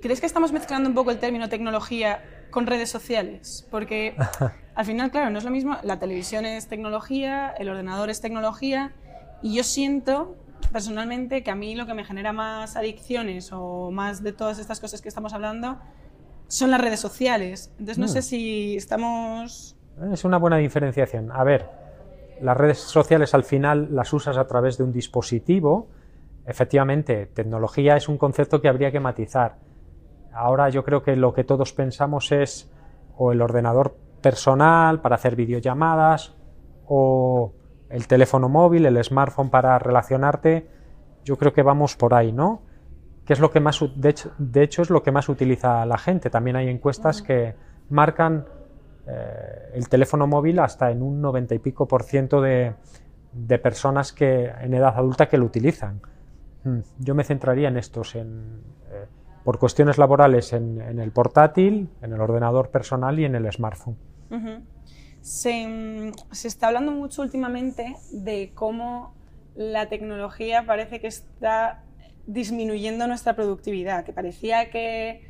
¿Crees 0.00 0.20
que 0.20 0.26
estamos 0.26 0.52
mezclando 0.52 0.88
un 0.88 0.94
poco 0.94 1.10
el 1.10 1.18
término 1.18 1.48
tecnología 1.48 2.22
con 2.50 2.66
redes 2.66 2.90
sociales? 2.90 3.66
Porque 3.70 4.14
al 4.74 4.84
final, 4.84 5.10
claro, 5.10 5.30
no 5.30 5.38
es 5.38 5.44
lo 5.44 5.50
mismo, 5.50 5.76
la 5.82 5.98
televisión 5.98 6.44
es 6.44 6.68
tecnología, 6.68 7.52
el 7.58 7.68
ordenador 7.68 8.10
es 8.10 8.20
tecnología, 8.20 8.92
y 9.42 9.56
yo 9.56 9.64
siento 9.64 10.36
personalmente 10.72 11.42
que 11.42 11.50
a 11.50 11.54
mí 11.54 11.74
lo 11.74 11.86
que 11.86 11.94
me 11.94 12.04
genera 12.04 12.32
más 12.32 12.76
adicciones 12.76 13.50
o 13.52 13.90
más 13.90 14.22
de 14.22 14.32
todas 14.32 14.58
estas 14.58 14.80
cosas 14.80 15.02
que 15.02 15.08
estamos 15.08 15.32
hablando 15.32 15.78
son 16.48 16.70
las 16.70 16.80
redes 16.80 17.00
sociales. 17.00 17.72
Entonces 17.78 17.98
no 17.98 18.08
sé 18.08 18.20
mm. 18.20 18.22
si 18.22 18.76
estamos... 18.76 19.76
Es 20.12 20.24
una 20.24 20.38
buena 20.38 20.58
diferenciación. 20.58 21.32
A 21.32 21.42
ver, 21.44 21.68
las 22.40 22.56
redes 22.56 22.78
sociales 22.78 23.34
al 23.34 23.44
final 23.44 23.88
las 23.94 24.12
usas 24.12 24.36
a 24.36 24.46
través 24.46 24.78
de 24.78 24.84
un 24.84 24.92
dispositivo. 24.92 25.88
Efectivamente, 26.46 27.26
tecnología 27.26 27.96
es 27.96 28.08
un 28.08 28.18
concepto 28.18 28.60
que 28.60 28.68
habría 28.68 28.92
que 28.92 29.00
matizar. 29.00 29.56
Ahora 30.32 30.68
yo 30.68 30.84
creo 30.84 31.02
que 31.02 31.16
lo 31.16 31.32
que 31.32 31.44
todos 31.44 31.72
pensamos 31.72 32.30
es 32.30 32.70
o 33.16 33.32
el 33.32 33.40
ordenador 33.40 33.96
personal 34.20 35.00
para 35.00 35.16
hacer 35.16 35.34
videollamadas 35.34 36.36
o 36.86 37.54
el 37.88 38.06
teléfono 38.06 38.48
móvil, 38.48 38.86
el 38.86 39.02
smartphone 39.02 39.50
para 39.50 39.78
relacionarte. 39.78 40.66
Yo 41.24 41.36
creo 41.36 41.52
que 41.52 41.62
vamos 41.62 41.96
por 41.96 42.14
ahí, 42.14 42.32
¿no? 42.32 42.62
Que 43.24 43.32
es 43.32 43.40
lo 43.40 43.50
que 43.50 43.60
más, 43.60 43.80
de 43.96 44.08
hecho, 44.08 44.32
de 44.38 44.62
hecho 44.62 44.82
es 44.82 44.90
lo 44.90 45.02
que 45.02 45.10
más 45.10 45.28
utiliza 45.28 45.84
la 45.86 45.98
gente. 45.98 46.30
También 46.30 46.56
hay 46.56 46.68
encuestas 46.68 47.22
que 47.22 47.54
marcan 47.88 48.46
eh, 49.06 49.70
el 49.74 49.88
teléfono 49.88 50.26
móvil 50.26 50.58
hasta 50.58 50.90
en 50.90 51.02
un 51.02 51.20
90 51.20 51.54
y 51.54 51.58
pico 51.60 51.86
por 51.86 52.02
ciento 52.02 52.40
de, 52.40 52.74
personas 53.62 54.12
que 54.12 54.46
en 54.46 54.74
edad 54.74 54.94
adulta 54.96 55.28
que 55.28 55.38
lo 55.38 55.44
utilizan. 55.44 56.00
Mm, 56.64 56.78
yo 56.98 57.14
me 57.14 57.22
centraría 57.22 57.68
en 57.68 57.76
estos, 57.76 58.16
en, 58.16 58.62
eh, 58.90 59.06
por 59.44 59.58
cuestiones 59.58 59.98
laborales 59.98 60.52
en, 60.52 60.80
el 60.80 61.12
portátil, 61.12 61.88
en 62.02 62.12
el 62.12 62.20
ordenador 62.20 62.70
personal 62.70 63.18
y 63.20 63.24
en 63.24 63.36
el 63.36 63.50
smartphone. 63.52 63.96
Se, 65.26 66.12
se, 66.30 66.48
está 66.48 66.68
hablando 66.68 66.92
mucho 66.92 67.22
últimamente 67.22 67.96
de 68.12 68.52
cómo 68.54 69.14
la 69.56 69.88
tecnología 69.88 70.64
parece 70.66 71.00
que 71.00 71.08
está 71.08 71.82
disminuyendo 72.26 73.06
nuestra 73.06 73.34
productividad, 73.34 74.04
que 74.04 74.12
parecía 74.12 74.70
que 74.70 75.22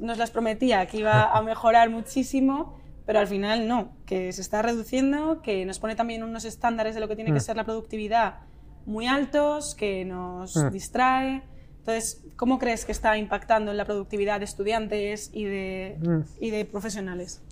nos 0.00 0.18
las 0.18 0.30
prometía 0.30 0.86
que 0.86 0.98
iba 0.98 1.30
a 1.30 1.42
mejorar 1.50 1.90
muchísimo 1.90 2.76
pero 3.06 3.20
al 3.20 3.28
final 3.28 3.68
no, 3.68 3.92
que 4.04 4.32
se 4.32 4.42
está 4.42 4.60
reduciendo, 4.62 5.40
que 5.40 5.64
nos 5.64 5.78
pone 5.78 5.94
también 5.94 6.24
unos 6.24 6.44
estándares 6.44 6.94
de 6.94 7.00
lo 7.00 7.06
que 7.06 7.14
tiene 7.14 7.30
que 7.30 7.38
mm. 7.38 7.42
ser 7.42 7.56
la 7.56 7.64
productividad 7.64 8.40
muy 8.84 9.06
altos, 9.06 9.76
que 9.76 10.04
nos 10.04 10.56
mm. 10.56 10.70
distrae. 10.70 11.42
Entonces, 11.78 12.24
¿cómo 12.34 12.58
crees 12.58 12.84
que 12.84 12.90
está 12.90 13.16
impactando 13.16 13.70
en 13.70 13.76
la 13.76 13.84
productividad 13.84 14.40
de 14.40 14.44
estudiantes 14.44 15.30
y 15.32 15.44
de, 15.44 15.98
mm. 16.00 16.20
y 16.40 16.50
de 16.50 16.64
profesionales? 16.64 17.42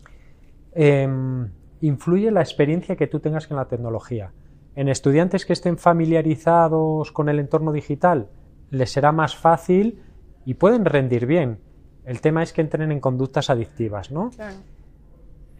Em, 0.74 1.33
influye 1.86 2.30
la 2.30 2.40
experiencia 2.40 2.96
que 2.96 3.06
tú 3.06 3.20
tengas 3.20 3.46
con 3.46 3.56
la 3.56 3.66
tecnología. 3.66 4.32
En 4.74 4.88
estudiantes 4.88 5.46
que 5.46 5.52
estén 5.52 5.78
familiarizados 5.78 7.12
con 7.12 7.28
el 7.28 7.38
entorno 7.38 7.72
digital, 7.72 8.28
les 8.70 8.90
será 8.90 9.12
más 9.12 9.36
fácil 9.36 10.02
y 10.44 10.54
pueden 10.54 10.84
rendir 10.84 11.26
bien. 11.26 11.60
El 12.04 12.20
tema 12.20 12.42
es 12.42 12.52
que 12.52 12.60
entren 12.60 12.92
en 12.92 13.00
conductas 13.00 13.50
adictivas, 13.50 14.10
¿no? 14.10 14.30
Claro 14.30 14.56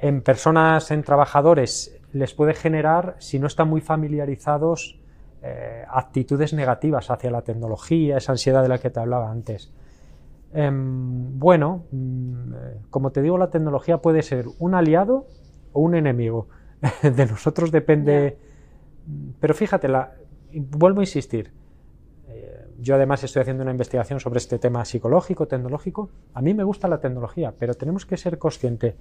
en 0.05 0.21
personas, 0.21 0.91
en 0.91 1.03
trabajadores, 1.03 1.99
les 2.13 2.35
puede 2.35 2.53
generar, 2.53 3.17
si 3.21 3.39
no 3.39 3.47
están 3.47 3.69
muy 3.69 3.81
familiarizados, 3.81 5.01
eh, 5.43 5.85
actitudes 5.89 6.53
negativas 6.53 7.11
hacia 7.11 7.31
la 7.31 7.41
tecnología, 7.41 8.19
esa 8.19 8.33
ansiedad 8.33 8.63
de 8.63 8.69
la 8.69 8.79
que 8.79 8.91
te 8.91 9.01
hablaba 9.01 9.31
antes. 9.31 9.73
Em, 10.53 11.39
bueno, 11.39 11.85
mm, 11.91 12.53
como 12.91 13.13
te 13.13 13.23
digo, 13.23 13.39
la 13.39 13.49
tecnología 13.49 13.99
puede 13.99 14.21
ser 14.23 14.45
un 14.59 14.75
aliado 14.75 15.27
o 15.75 15.81
un 15.81 15.95
enemigo. 15.95 16.49
de 17.03 17.27
nosotros 17.27 17.71
depende... 17.71 18.39
Pero 19.39 19.53
fíjate, 19.53 19.87
vuelvo 20.55 21.01
a 21.01 21.03
insistir. 21.03 21.53
Eh, 22.29 22.69
yo 22.81 22.95
además 22.95 23.23
estoy 23.23 23.43
haciendo 23.43 23.63
una 23.63 23.73
investigación 23.73 24.19
sobre 24.19 24.39
este 24.39 24.59
tema 24.59 24.83
psicológico, 24.87 25.47
tecnológico. 25.47 26.09
A 26.33 26.41
mí 26.41 26.55
me 26.55 26.65
gusta 26.65 26.89
la 26.89 27.01
tecnología, 27.01 27.53
pero 27.59 27.75
tenemos 27.75 28.07
que 28.07 28.17
ser 28.17 28.39
conscientes 28.39 28.95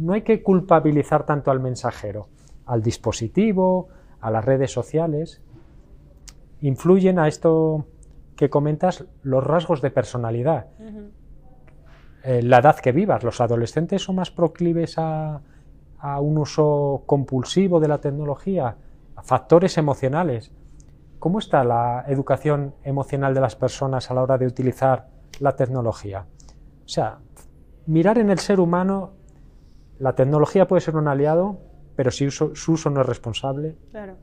no 0.00 0.14
hay 0.14 0.22
que 0.22 0.42
culpabilizar 0.42 1.26
tanto 1.26 1.50
al 1.50 1.60
mensajero, 1.60 2.28
al 2.66 2.82
dispositivo, 2.82 3.88
a 4.20 4.30
las 4.30 4.44
redes 4.44 4.72
sociales. 4.72 5.42
Influyen 6.62 7.18
a 7.18 7.28
esto 7.28 7.86
que 8.36 8.48
comentas 8.48 9.04
los 9.22 9.44
rasgos 9.44 9.82
de 9.82 9.90
personalidad. 9.90 10.66
Eh, 12.24 12.42
la 12.42 12.58
edad 12.58 12.76
que 12.76 12.92
vivas, 12.92 13.22
los 13.22 13.40
adolescentes 13.40 14.02
son 14.02 14.16
más 14.16 14.30
proclives 14.30 14.96
a, 14.98 15.42
un 16.02 16.38
uso 16.38 17.02
compulsivo 17.06 17.80
de 17.80 17.88
la 17.88 17.98
tecnología, 17.98 18.76
a 19.16 19.22
factores 19.22 19.76
emocionales. 19.78 20.52
¿Cómo 21.18 21.38
está 21.38 21.64
la 21.64 22.04
educación 22.08 22.74
emocional 22.84 23.34
de 23.34 23.40
las 23.40 23.56
personas 23.56 24.10
a 24.10 24.14
la 24.14 24.22
hora 24.22 24.38
de 24.38 24.46
utilizar 24.46 25.08
la 25.40 25.54
tecnología? 25.56 26.26
O 26.84 26.88
sea, 26.88 27.18
mirar 27.86 28.18
en 28.18 28.30
el 28.30 28.38
ser 28.38 28.60
humano 28.60 29.12
la 29.98 30.14
tecnología 30.14 30.66
puede 30.66 30.80
ser 30.80 30.96
un 30.96 31.08
aliado, 31.08 31.60
pero 31.94 32.10
si 32.10 32.30
su 32.30 32.52
uso 32.68 32.90
no 32.90 33.02
es 33.02 33.06
responsable. 33.06 33.76
Claro. 33.90 34.16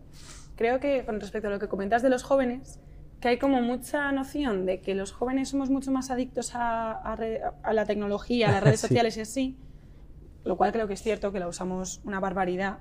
Creo 0.56 0.80
que 0.80 1.06
con 1.06 1.20
respecto 1.20 1.50
a 1.50 1.52
lo 1.52 1.60
que 1.60 1.68
comentas 1.68 2.02
de 2.02 2.10
los 2.10 2.24
jóvenes, 2.24 2.80
que 3.22 3.28
hay 3.30 3.38
como 3.38 3.62
mucha 3.62 4.12
noción 4.12 4.66
de 4.66 4.82
que 4.82 4.96
los 4.96 5.12
jóvenes 5.12 5.50
somos 5.50 5.70
mucho 5.70 5.92
más 5.92 6.10
adictos 6.10 6.52
a, 6.56 7.16
la 7.72 7.86
tecnología, 7.86 8.50
a 8.50 8.52
las 8.54 8.64
redes 8.64 8.80
sociales 8.88 9.18
y 9.18 9.22
así, 9.22 9.58
lo 10.48 10.58
cual 10.58 10.72
creo 10.72 10.88
que 10.88 10.94
es 10.94 11.02
cierto 11.02 11.32
que 11.32 11.40
la 11.40 11.48
usamos 11.48 12.02
una 12.04 12.20
barbaridad, 12.20 12.80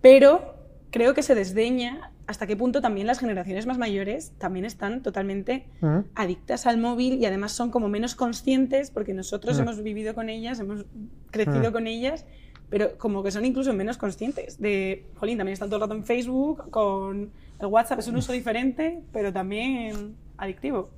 pero 0.00 0.54
creo 0.90 1.14
que 1.14 1.22
se 1.22 1.34
desdeña 1.34 2.12
hasta 2.26 2.46
qué 2.46 2.56
punto 2.56 2.80
también 2.80 3.06
las 3.06 3.18
generaciones 3.18 3.66
más 3.66 3.78
mayores 3.78 4.32
también 4.38 4.64
están 4.64 5.02
totalmente 5.02 5.66
mm. 5.80 5.98
adictas 6.14 6.66
al 6.66 6.78
móvil 6.78 7.14
y 7.14 7.26
además 7.26 7.52
son 7.52 7.70
como 7.70 7.88
menos 7.88 8.14
conscientes 8.14 8.90
porque 8.90 9.12
nosotros 9.12 9.58
mm. 9.58 9.62
hemos 9.62 9.82
vivido 9.82 10.14
con 10.14 10.28
ellas, 10.28 10.60
hemos 10.60 10.86
crecido 11.30 11.70
mm. 11.70 11.72
con 11.72 11.86
ellas, 11.86 12.26
pero 12.70 12.96
como 12.96 13.22
que 13.22 13.30
son 13.30 13.44
incluso 13.44 13.72
menos 13.74 13.98
conscientes 13.98 14.60
de, 14.60 15.04
jolín, 15.16 15.38
también 15.38 15.54
están 15.54 15.68
todo 15.68 15.76
el 15.76 15.82
rato 15.82 15.94
en 15.94 16.04
Facebook, 16.04 16.70
con 16.70 17.30
el 17.60 17.66
WhatsApp 17.66 17.98
es 17.98 18.08
un 18.08 18.16
uso 18.16 18.32
diferente, 18.32 19.00
pero 19.12 19.32
también 19.32 20.16
adictivo. 20.36 20.90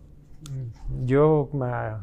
Yo 1.05 1.51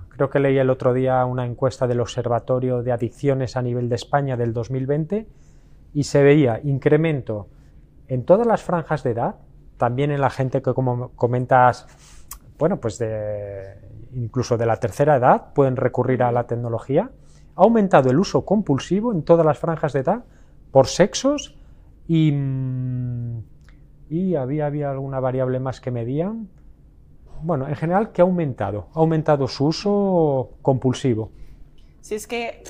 creo 0.09 0.29
que 0.29 0.39
leí 0.39 0.57
el 0.57 0.69
otro 0.69 0.93
día 0.93 1.25
una 1.25 1.45
encuesta 1.45 1.87
del 1.87 2.01
Observatorio 2.01 2.83
de 2.83 2.91
Adicciones 2.91 3.55
a 3.57 3.61
nivel 3.61 3.89
de 3.89 3.95
España 3.95 4.37
del 4.37 4.53
2020 4.53 5.27
y 5.93 6.03
se 6.03 6.23
veía 6.23 6.59
incremento 6.63 7.47
en 8.07 8.25
todas 8.25 8.45
las 8.45 8.61
franjas 8.63 9.03
de 9.03 9.11
edad, 9.11 9.35
también 9.77 10.11
en 10.11 10.21
la 10.21 10.29
gente 10.29 10.61
que 10.61 10.73
como 10.73 11.09
comentas 11.15 11.87
bueno, 12.57 12.79
pues 12.79 12.97
de, 12.97 13.75
incluso 14.13 14.57
de 14.57 14.65
la 14.65 14.77
tercera 14.77 15.17
edad 15.17 15.53
pueden 15.53 15.75
recurrir 15.75 16.23
a 16.23 16.31
la 16.31 16.47
tecnología. 16.47 17.11
Ha 17.55 17.61
aumentado 17.61 18.09
el 18.09 18.19
uso 18.19 18.45
compulsivo 18.45 19.11
en 19.11 19.23
todas 19.23 19.45
las 19.45 19.57
franjas 19.57 19.93
de 19.93 19.99
edad 19.99 20.23
por 20.71 20.87
sexos 20.87 21.57
y, 22.07 22.31
mm, 22.31 23.43
y 24.09 24.35
había, 24.35 24.67
había 24.67 24.91
alguna 24.91 25.19
variable 25.19 25.59
más 25.59 25.81
que 25.81 25.91
medían. 25.91 26.47
Bueno, 27.43 27.67
en 27.67 27.75
general 27.75 28.11
que 28.11 28.21
ha 28.21 28.25
aumentado, 28.25 28.87
ha 28.93 28.99
aumentado 28.99 29.47
su 29.47 29.65
uso 29.65 30.51
compulsivo. 30.61 31.31
Si 32.01 32.15
es 32.15 32.25
que 32.27 32.63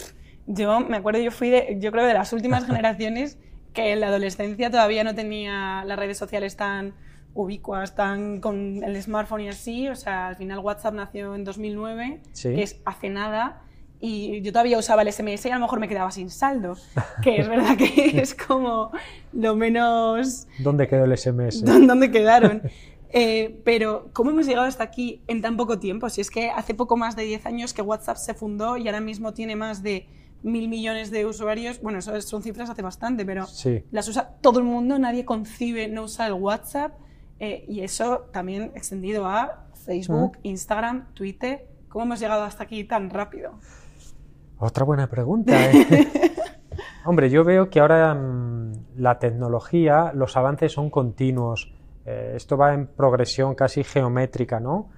yo 0.47 0.79
me 0.79 0.97
acuerdo, 0.97 1.19
yo 1.19 1.31
fui 1.31 1.49
de, 1.49 1.77
yo 1.79 1.91
creo 1.91 2.05
de 2.05 2.13
las 2.13 2.33
últimas 2.33 2.65
generaciones 2.67 3.37
que 3.73 3.91
en 3.93 3.99
la 3.99 4.07
adolescencia 4.07 4.69
todavía 4.69 5.03
no 5.03 5.15
tenía 5.15 5.83
las 5.85 5.97
redes 5.97 6.17
sociales 6.17 6.55
tan 6.55 6.93
ubicuas, 7.33 7.95
tan 7.95 8.39
con 8.39 8.83
el 8.83 9.01
smartphone 9.01 9.41
y 9.41 9.49
así. 9.49 9.89
O 9.89 9.95
sea, 9.95 10.27
al 10.27 10.35
final 10.35 10.59
WhatsApp 10.59 10.93
nació 10.93 11.35
en 11.35 11.43
2009, 11.43 12.21
que 12.41 12.63
es 12.63 12.79
hace 12.85 13.09
nada. 13.09 13.61
Y 13.99 14.41
yo 14.41 14.51
todavía 14.51 14.77
usaba 14.77 15.01
el 15.01 15.11
SMS 15.13 15.45
y 15.45 15.49
a 15.49 15.55
lo 15.55 15.61
mejor 15.61 15.79
me 15.79 15.87
quedaba 15.87 16.11
sin 16.11 16.29
saldo. 16.29 16.75
Que 17.21 17.37
es 17.37 17.47
verdad 17.47 17.77
que 17.77 18.17
es 18.21 18.35
como 18.35 18.91
lo 19.31 19.55
menos... 19.55 20.47
¿Dónde 20.59 20.87
quedó 20.87 21.05
el 21.05 21.17
SMS? 21.17 21.63
¿Dónde 21.63 22.11
quedaron? 22.11 22.63
Eh, 23.15 23.61
pero, 23.63 24.09
¿cómo 24.11 24.31
hemos 24.31 24.47
llegado 24.47 24.65
hasta 24.65 24.83
aquí 24.83 25.21
en 25.27 25.41
tan 25.41 25.55
poco 25.55 25.77
tiempo? 25.77 26.09
Si 26.09 26.19
es 26.19 26.31
que 26.31 26.49
hace 26.49 26.73
poco 26.73 26.97
más 26.97 27.15
de 27.15 27.23
10 27.23 27.45
años 27.45 27.73
que 27.73 27.83
WhatsApp 27.83 28.17
se 28.17 28.33
fundó 28.33 28.75
y 28.75 28.87
ahora 28.87 29.01
mismo 29.01 29.33
tiene 29.33 29.55
más 29.55 29.83
de 29.83 30.07
mil 30.41 30.67
millones 30.67 31.11
de 31.11 31.25
usuarios, 31.27 31.79
bueno, 31.79 31.99
eso 31.99 32.19
son 32.21 32.41
cifras 32.41 32.71
hace 32.71 32.81
bastante, 32.81 33.23
pero 33.23 33.45
las 33.91 34.07
usa 34.09 34.35
todo 34.41 34.59
el 34.59 34.65
mundo, 34.65 34.99
nadie 34.99 35.25
concibe 35.25 35.87
no 35.87 36.03
usar 36.03 36.27
el 36.27 36.33
WhatsApp 36.33 36.93
eh, 37.39 37.63
y 37.67 37.81
eso 37.81 38.25
también 38.31 38.71
extendido 38.75 39.27
a 39.27 39.67
Facebook, 39.85 40.37
Instagram, 40.43 41.13
Twitter. 41.13 41.67
¿Cómo 41.89 42.05
hemos 42.05 42.19
llegado 42.19 42.43
hasta 42.43 42.63
aquí 42.63 42.83
tan 42.83 43.11
rápido? 43.11 43.53
Otra 44.57 44.85
buena 44.85 45.07
pregunta. 45.07 45.53
¿eh? 45.71 46.31
Hombre, 47.05 47.29
yo 47.29 47.43
veo 47.43 47.69
que 47.69 47.79
ahora 47.79 48.15
mm, 48.15 48.71
la 48.97 49.19
tecnología, 49.19 50.11
los 50.15 50.35
avances 50.35 50.71
son 50.71 50.89
continuos. 50.89 51.72
Eh, 52.05 52.33
esto 52.35 52.57
va 52.57 52.73
en 52.73 52.87
progresión 52.87 53.55
casi 53.55 53.83
geométrica, 53.83 54.59
¿no? 54.59 54.89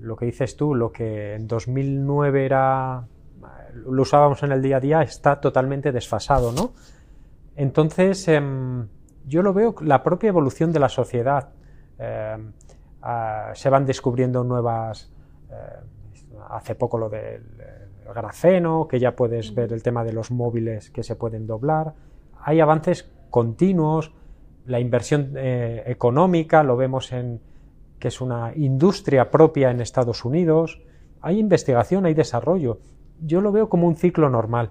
Lo 0.00 0.16
que 0.16 0.26
dices 0.26 0.56
tú, 0.56 0.74
lo 0.74 0.92
que 0.92 1.34
en 1.34 1.46
2009 1.46 2.44
era 2.44 3.06
lo 3.74 4.02
usábamos 4.02 4.42
en 4.42 4.52
el 4.52 4.62
día 4.62 4.78
a 4.78 4.80
día 4.80 5.02
está 5.02 5.40
totalmente 5.40 5.92
desfasado, 5.92 6.52
¿no? 6.52 6.72
Entonces, 7.56 8.26
em, 8.28 8.88
yo 9.26 9.42
lo 9.42 9.52
veo 9.52 9.74
la 9.82 10.02
propia 10.02 10.28
evolución 10.28 10.72
de 10.72 10.80
la 10.80 10.88
sociedad. 10.88 11.50
Em, 11.98 12.52
se 13.54 13.70
van 13.70 13.86
descubriendo 13.86 14.44
nuevas. 14.44 15.10
Eh, 15.50 15.54
hace 16.50 16.74
poco 16.74 16.98
lo 16.98 17.08
del 17.08 17.42
grafeno, 18.14 18.86
que 18.88 18.98
ya 18.98 19.14
puedes 19.14 19.54
ver 19.54 19.72
el 19.72 19.82
tema 19.82 20.04
de 20.04 20.12
los 20.12 20.30
móviles 20.30 20.90
que 20.90 21.02
se 21.02 21.16
pueden 21.16 21.46
doblar. 21.46 21.94
Hay 22.40 22.60
avances 22.60 23.10
continuos. 23.30 24.12
La 24.68 24.78
inversión 24.78 25.32
eh, 25.36 25.82
económica 25.86 26.62
lo 26.62 26.76
vemos 26.76 27.10
en 27.12 27.40
que 27.98 28.08
es 28.08 28.20
una 28.20 28.52
industria 28.54 29.28
propia 29.28 29.72
en 29.72 29.80
Estados 29.80 30.24
Unidos. 30.24 30.80
Hay 31.20 31.40
investigación, 31.40 32.06
hay 32.06 32.14
desarrollo 32.14 32.78
yo 33.20 33.40
lo 33.40 33.52
veo 33.52 33.68
como 33.68 33.86
un 33.86 33.96
ciclo 33.96 34.30
normal. 34.30 34.70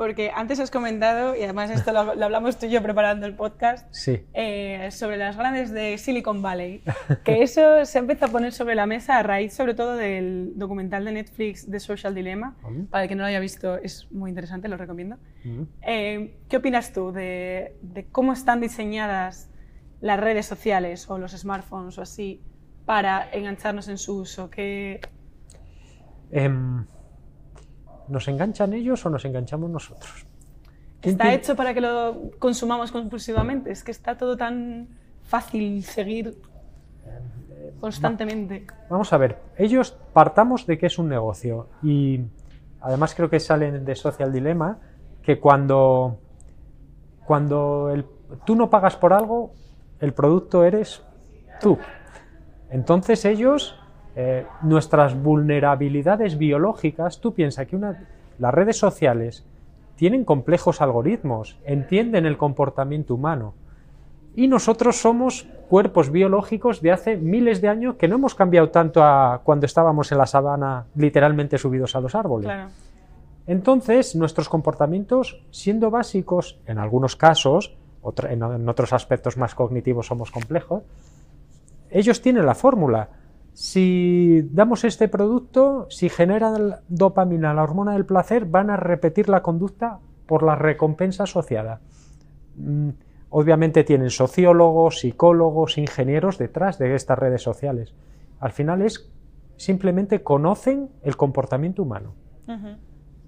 Porque 0.00 0.30
antes 0.34 0.58
has 0.60 0.70
comentado, 0.70 1.36
y 1.36 1.42
además 1.42 1.68
esto 1.68 1.92
lo, 1.92 2.24
hablamos 2.24 2.58
tú 2.58 2.64
y 2.64 2.70
yo 2.70 2.82
preparando 2.82 3.26
el 3.26 3.34
podcast, 3.34 3.94
eh, 4.32 4.88
sobre 4.92 5.18
las 5.18 5.36
grandes 5.36 5.72
de 5.72 5.98
Silicon 5.98 6.40
Valley, 6.40 6.82
que 7.22 7.42
eso 7.42 7.84
se 7.84 7.98
empezó 7.98 8.24
a 8.24 8.28
poner 8.28 8.54
sobre 8.54 8.74
la 8.74 8.86
mesa 8.86 9.18
a 9.18 9.22
raíz 9.22 9.52
sobre 9.52 9.74
todo 9.74 9.96
del 9.96 10.52
documental 10.56 11.04
de 11.04 11.12
Netflix 11.12 11.70
de 11.70 11.80
Social 11.80 12.14
Dilemma. 12.14 12.56
Para 12.88 13.02
el 13.02 13.08
que 13.10 13.14
no 13.14 13.24
lo 13.24 13.26
haya 13.26 13.40
visto 13.40 13.76
es 13.76 14.10
muy 14.10 14.30
interesante, 14.30 14.68
lo 14.68 14.78
recomiendo. 14.78 15.18
Eh, 15.82 16.34
¿Qué 16.48 16.56
opinas 16.56 16.94
tú 16.94 17.12
de, 17.12 17.76
de, 17.82 18.06
cómo 18.06 18.32
están 18.32 18.62
diseñadas 18.62 19.50
las 20.00 20.18
redes 20.18 20.46
sociales 20.46 21.10
o 21.10 21.18
los 21.18 21.32
smartphones 21.32 21.98
o 21.98 22.00
así 22.00 22.40
para 22.86 23.30
engancharnos 23.32 23.86
en 23.88 23.98
su 23.98 24.16
uso? 24.16 24.48
¿Qué... 24.48 25.02
Em, 26.30 26.86
¿Nos 28.10 28.28
enganchan 28.28 28.72
ellos 28.74 29.04
o 29.06 29.10
nos 29.10 29.24
enganchamos 29.24 29.70
nosotros? 29.70 30.26
Está 31.00 31.32
hecho 31.32 31.56
para 31.56 31.72
que 31.72 31.80
lo 31.80 32.30
consumamos 32.38 32.92
compulsivamente. 32.92 33.70
Es 33.70 33.82
que 33.82 33.90
está 33.90 34.18
todo 34.18 34.36
tan 34.36 34.88
fácil 35.22 35.82
seguir 35.84 36.36
constantemente. 37.80 38.66
Vamos 38.88 39.12
a 39.12 39.16
ver, 39.16 39.38
ellos 39.56 39.96
partamos 40.12 40.66
de 40.66 40.76
que 40.76 40.86
es 40.86 40.98
un 40.98 41.08
negocio 41.08 41.68
y 41.82 42.20
además 42.80 43.14
creo 43.14 43.30
que 43.30 43.40
salen 43.40 43.84
de 43.84 43.94
Social 43.94 44.32
Dilemma 44.32 44.78
que 45.22 45.38
cuando, 45.38 46.18
cuando 47.24 47.90
el, 47.90 48.04
tú 48.44 48.56
no 48.56 48.68
pagas 48.68 48.96
por 48.96 49.12
algo, 49.12 49.54
el 50.00 50.12
producto 50.12 50.64
eres 50.64 51.02
tú. 51.60 51.78
Entonces 52.70 53.24
ellos 53.24 53.79
eh, 54.16 54.46
nuestras 54.62 55.20
vulnerabilidades 55.20 56.36
biológicas, 56.36 57.20
tú 57.20 57.32
piensas 57.32 57.66
que 57.66 57.76
una, 57.76 58.06
las 58.38 58.52
redes 58.52 58.76
sociales 58.76 59.44
tienen 59.96 60.24
complejos 60.24 60.80
algoritmos, 60.80 61.58
entienden 61.64 62.26
el 62.26 62.36
comportamiento 62.36 63.14
humano. 63.14 63.54
Y 64.34 64.48
nosotros 64.48 65.00
somos 65.00 65.46
cuerpos 65.68 66.10
biológicos 66.10 66.80
de 66.80 66.92
hace 66.92 67.16
miles 67.16 67.60
de 67.60 67.68
años 67.68 67.96
que 67.96 68.08
no 68.08 68.14
hemos 68.16 68.34
cambiado 68.34 68.70
tanto 68.70 69.04
a 69.04 69.42
cuando 69.44 69.66
estábamos 69.66 70.10
en 70.10 70.18
la 70.18 70.26
sabana 70.26 70.86
literalmente 70.94 71.58
subidos 71.58 71.94
a 71.96 72.00
los 72.00 72.14
árboles. 72.14 72.50
Entonces, 73.46 74.16
nuestros 74.16 74.48
comportamientos, 74.48 75.42
siendo 75.50 75.90
básicos, 75.90 76.58
en 76.66 76.78
algunos 76.78 77.16
casos, 77.16 77.76
en 78.28 78.68
otros 78.68 78.92
aspectos 78.92 79.36
más 79.36 79.54
cognitivos 79.54 80.06
somos 80.06 80.30
complejos, 80.30 80.82
ellos 81.90 82.22
tienen 82.22 82.46
la 82.46 82.54
fórmula 82.54 83.08
si 83.52 84.48
damos 84.52 84.84
este 84.84 85.08
producto, 85.08 85.86
si 85.90 86.08
genera 86.08 86.82
dopamina, 86.88 87.54
la 87.54 87.62
hormona 87.62 87.92
del 87.92 88.06
placer, 88.06 88.46
van 88.46 88.70
a 88.70 88.76
repetir 88.76 89.28
la 89.28 89.42
conducta 89.42 89.98
por 90.26 90.42
la 90.42 90.54
recompensa 90.54 91.24
asociada. 91.24 91.80
Mm, 92.56 92.90
obviamente 93.30 93.84
tienen 93.84 94.10
sociólogos, 94.10 95.00
psicólogos, 95.00 95.78
ingenieros 95.78 96.38
detrás 96.38 96.78
de 96.78 96.94
estas 96.94 97.18
redes 97.18 97.42
sociales. 97.42 97.94
Al 98.38 98.52
final 98.52 98.82
es 98.82 99.10
simplemente 99.56 100.22
conocen 100.22 100.88
el 101.02 101.16
comportamiento 101.16 101.82
humano. 101.82 102.14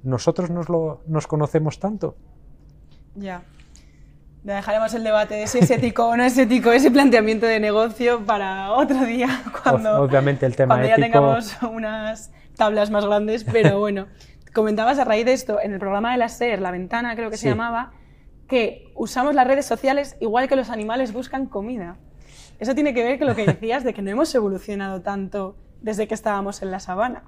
Nosotros 0.02 0.50
nos, 0.50 0.68
lo, 0.68 1.02
nos 1.06 1.26
conocemos 1.28 1.78
tanto. 1.78 2.16
Ya. 3.14 3.42
Dejaremos 4.42 4.92
el 4.94 5.04
debate 5.04 5.36
de 5.36 5.46
si 5.46 5.58
es 5.60 5.70
ético 5.70 6.06
o 6.08 6.16
no 6.16 6.24
es 6.24 6.36
ético 6.36 6.72
ese 6.72 6.90
planteamiento 6.90 7.46
de 7.46 7.60
negocio 7.60 8.26
para 8.26 8.72
otro 8.72 9.04
día, 9.04 9.28
cuando, 9.62 10.02
Obviamente 10.02 10.46
el 10.46 10.56
tema 10.56 10.84
ya 10.84 10.96
tengamos 10.96 11.56
unas 11.62 12.32
tablas 12.56 12.90
más 12.90 13.04
grandes. 13.06 13.44
Pero 13.44 13.78
bueno, 13.78 14.08
comentabas 14.52 14.98
a 14.98 15.04
raíz 15.04 15.26
de 15.26 15.32
esto 15.32 15.60
en 15.60 15.72
el 15.72 15.78
programa 15.78 16.10
de 16.10 16.18
la 16.18 16.28
SER, 16.28 16.60
La 16.60 16.72
Ventana 16.72 17.14
creo 17.14 17.30
que 17.30 17.36
se 17.36 17.48
llamaba, 17.48 17.92
que 18.48 18.90
usamos 18.96 19.36
las 19.36 19.46
redes 19.46 19.64
sociales 19.64 20.16
igual 20.18 20.48
que 20.48 20.56
los 20.56 20.70
animales 20.70 21.12
buscan 21.12 21.46
comida. 21.46 21.96
Eso 22.58 22.74
tiene 22.74 22.94
que 22.94 23.04
ver 23.04 23.18
con 23.18 23.28
lo 23.28 23.36
que 23.36 23.46
decías 23.46 23.84
de 23.84 23.94
que 23.94 24.02
no 24.02 24.10
hemos 24.10 24.34
evolucionado 24.34 25.02
tanto 25.02 25.56
desde 25.82 26.08
que 26.08 26.14
estábamos 26.14 26.62
en 26.62 26.72
la 26.72 26.80
sabana. 26.80 27.22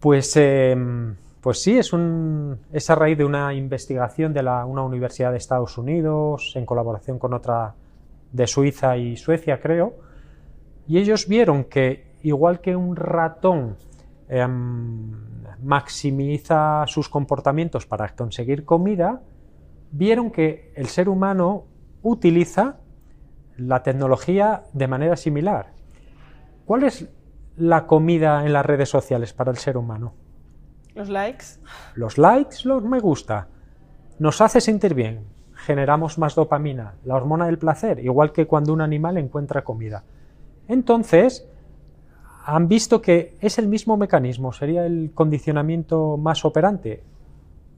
Pues... 0.00 0.36
Em, 0.36 1.16
pues 1.46 1.62
sí, 1.62 1.78
es, 1.78 2.90
a 2.90 2.94
raíz 2.96 3.16
de 3.16 3.24
una 3.24 3.54
investigación 3.54 4.32
de 4.32 4.40
una 4.40 4.82
universidad 4.82 5.30
de 5.30 5.36
Estados 5.36 5.78
Unidos, 5.78 6.54
en 6.56 6.66
colaboración 6.66 7.20
con 7.20 7.34
otra 7.34 7.72
de 8.32 8.48
Suiza 8.48 8.96
y 8.96 9.16
Suecia, 9.16 9.60
creo, 9.60 9.94
y 10.88 10.98
ellos 10.98 11.28
vieron 11.28 11.62
que 11.62 12.16
igual 12.22 12.60
que 12.60 12.74
un 12.74 12.96
ratón 12.96 13.76
em, 14.28 15.12
maximiza 15.62 16.84
sus 16.88 17.08
comportamientos 17.08 17.86
para 17.86 18.08
conseguir 18.08 18.64
comida, 18.64 19.22
vieron 19.92 20.32
que 20.32 20.72
el 20.74 20.86
ser 20.86 21.08
humano 21.08 21.66
utiliza 22.02 22.80
la 23.56 23.84
tecnología 23.84 24.64
de 24.72 24.88
manera 24.88 25.14
similar. 25.14 25.74
¿Cuál 26.64 26.82
es 26.82 27.08
la 27.56 27.86
comida 27.86 28.44
en 28.44 28.52
las 28.52 28.66
redes 28.66 28.88
sociales 28.88 29.32
para 29.32 29.52
el 29.52 29.58
ser 29.58 29.76
humano? 29.76 30.25
Los 30.96 31.10
likes. 31.10 31.44
Los 31.94 32.16
likes, 32.16 32.56
los 32.64 32.82
me 32.82 33.00
gusta. 33.00 33.48
Nos 34.18 34.40
hace 34.40 34.62
sentir 34.62 34.94
bien. 34.94 35.26
Generamos 35.52 36.16
más 36.16 36.34
dopamina, 36.34 36.94
la 37.04 37.16
hormona 37.16 37.46
del 37.46 37.58
placer, 37.58 37.98
igual 37.98 38.32
que 38.32 38.46
cuando 38.46 38.72
un 38.72 38.80
animal 38.80 39.18
encuentra 39.18 39.62
comida. 39.62 40.04
Entonces, 40.68 41.46
han 42.46 42.66
visto 42.66 43.02
que 43.02 43.36
es 43.40 43.58
el 43.58 43.68
mismo 43.68 43.98
mecanismo, 43.98 44.54
sería 44.54 44.86
el 44.86 45.10
condicionamiento 45.12 46.16
más 46.16 46.46
operante. 46.46 47.02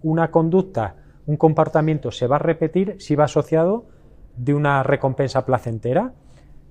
Una 0.03 0.31
conducta, 0.31 0.95
un 1.27 1.37
comportamiento 1.37 2.13
se 2.13 2.29
va 2.29 2.37
a 2.37 2.41
repetir 2.41 2.97
si 3.01 3.17
va 3.17 3.25
asociado 3.25 3.87
de 4.37 4.55
una 4.55 4.85
recompensa 4.85 5.45
placentera. 5.45 6.13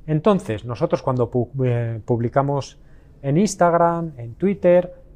Entonces, 0.05 0.63
nosotros 0.63 1.01
cuando 1.01 1.29
eh, 1.65 1.99
publicamos 2.05 2.79
en 3.21 3.37
Instagram, 3.37 4.13
en 4.17 4.35
Twitter, 4.35 5.06